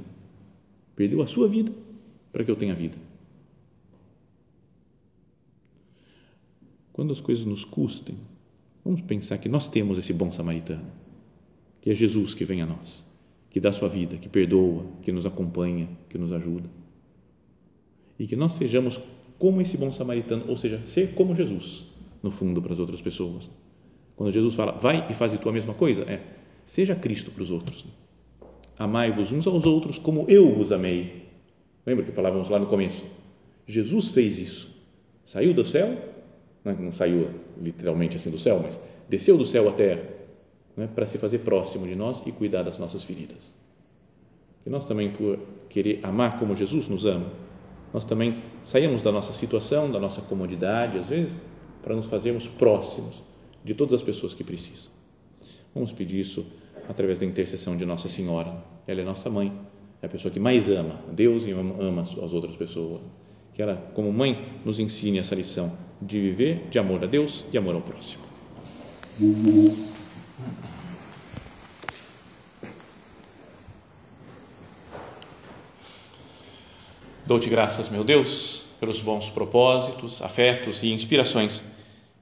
Perdeu 0.94 1.22
a 1.22 1.26
sua 1.26 1.48
vida 1.48 1.72
para 2.32 2.44
que 2.44 2.50
eu 2.50 2.56
tenha 2.56 2.74
vida. 2.74 2.96
Quando 6.92 7.12
as 7.12 7.20
coisas 7.20 7.44
nos 7.44 7.64
custem, 7.64 8.16
vamos 8.84 9.02
pensar 9.02 9.36
que 9.38 9.48
nós 9.48 9.68
temos 9.68 9.98
esse 9.98 10.14
bom 10.14 10.32
samaritano, 10.32 10.86
que 11.82 11.90
é 11.90 11.94
Jesus 11.94 12.32
que 12.32 12.44
vem 12.44 12.62
a 12.62 12.66
nós, 12.66 13.04
que 13.50 13.60
dá 13.60 13.70
sua 13.72 13.88
vida, 13.88 14.16
que 14.16 14.28
perdoa, 14.28 14.86
que 15.02 15.12
nos 15.12 15.26
acompanha, 15.26 15.88
que 16.08 16.16
nos 16.16 16.32
ajuda. 16.32 16.70
E 18.18 18.26
que 18.26 18.36
nós 18.36 18.54
sejamos 18.54 18.98
como 19.38 19.60
esse 19.60 19.76
bom 19.76 19.92
samaritano, 19.92 20.44
ou 20.48 20.56
seja, 20.56 20.80
ser 20.86 21.14
como 21.14 21.34
Jesus, 21.34 21.84
no 22.22 22.30
fundo, 22.30 22.62
para 22.62 22.72
as 22.72 22.78
outras 22.78 23.02
pessoas. 23.02 23.50
Quando 24.16 24.32
Jesus 24.32 24.54
fala, 24.54 24.72
vai 24.72 25.06
e 25.10 25.14
faz 25.14 25.34
a 25.34 25.38
tua 25.38 25.52
mesma 25.52 25.74
coisa, 25.74 26.02
é, 26.02 26.20
seja 26.64 26.94
Cristo 26.94 27.30
para 27.30 27.42
os 27.42 27.50
outros. 27.50 27.84
Amai-vos 28.78 29.32
uns 29.32 29.46
aos 29.46 29.66
outros 29.66 29.98
como 29.98 30.24
eu 30.28 30.52
vos 30.52 30.72
amei. 30.72 31.26
Lembra 31.84 32.04
que 32.04 32.12
falávamos 32.12 32.48
lá 32.48 32.58
no 32.58 32.66
começo? 32.66 33.04
Jesus 33.66 34.10
fez 34.10 34.38
isso. 34.38 34.76
Saiu 35.24 35.52
do 35.52 35.64
céu 35.64 35.96
é? 36.66 36.72
não 36.82 36.92
saiu 36.92 37.30
literalmente 37.60 38.16
assim 38.16 38.30
do 38.30 38.38
céu, 38.38 38.60
mas 38.62 38.80
desceu 39.08 39.38
do 39.38 39.44
céu 39.44 39.68
à 39.68 39.72
terra 39.72 40.02
é? 40.76 40.86
para 40.86 41.06
se 41.06 41.16
fazer 41.16 41.38
próximo 41.38 41.86
de 41.86 41.94
nós 41.94 42.22
e 42.26 42.32
cuidar 42.32 42.62
das 42.64 42.78
nossas 42.78 43.04
feridas. 43.04 43.54
E 44.66 44.70
nós 44.70 44.84
também, 44.84 45.12
por 45.12 45.38
querer 45.68 46.00
amar 46.02 46.38
como 46.40 46.56
Jesus 46.56 46.88
nos 46.88 47.06
ama, 47.06 47.30
nós 47.94 48.04
também 48.04 48.42
saímos 48.64 49.00
da 49.00 49.12
nossa 49.12 49.32
situação, 49.32 49.90
da 49.90 50.00
nossa 50.00 50.20
comodidade, 50.22 50.98
às 50.98 51.08
vezes, 51.08 51.40
para 51.82 51.94
nos 51.94 52.06
fazermos 52.06 52.48
próximos 52.48 53.22
de 53.66 53.74
todas 53.74 53.94
as 53.94 54.02
pessoas 54.02 54.32
que 54.32 54.44
precisam. 54.44 54.92
Vamos 55.74 55.90
pedir 55.90 56.20
isso 56.20 56.46
através 56.88 57.18
da 57.18 57.26
intercessão 57.26 57.76
de 57.76 57.84
Nossa 57.84 58.08
Senhora. 58.08 58.64
Ela 58.86 59.00
é 59.00 59.04
nossa 59.04 59.28
mãe, 59.28 59.52
é 60.00 60.06
a 60.06 60.08
pessoa 60.08 60.32
que 60.32 60.38
mais 60.38 60.70
ama 60.70 61.00
Deus 61.12 61.42
e 61.42 61.50
ama 61.50 62.02
as 62.02 62.32
outras 62.32 62.54
pessoas 62.54 63.00
que 63.52 63.60
ela, 63.60 63.74
como 63.92 64.12
mãe, 64.12 64.60
nos 64.64 64.78
ensine 64.78 65.18
essa 65.18 65.34
lição 65.34 65.76
de 66.00 66.20
viver 66.20 66.68
de 66.70 66.78
amor 66.78 67.02
a 67.02 67.06
Deus 67.06 67.44
e 67.52 67.58
amor 67.58 67.74
ao 67.74 67.80
próximo. 67.80 68.22
Dou-te 77.26 77.50
graças, 77.50 77.88
meu 77.88 78.04
Deus, 78.04 78.66
pelos 78.78 79.00
bons 79.00 79.28
propósitos, 79.28 80.22
afetos 80.22 80.84
e 80.84 80.92
inspirações 80.92 81.64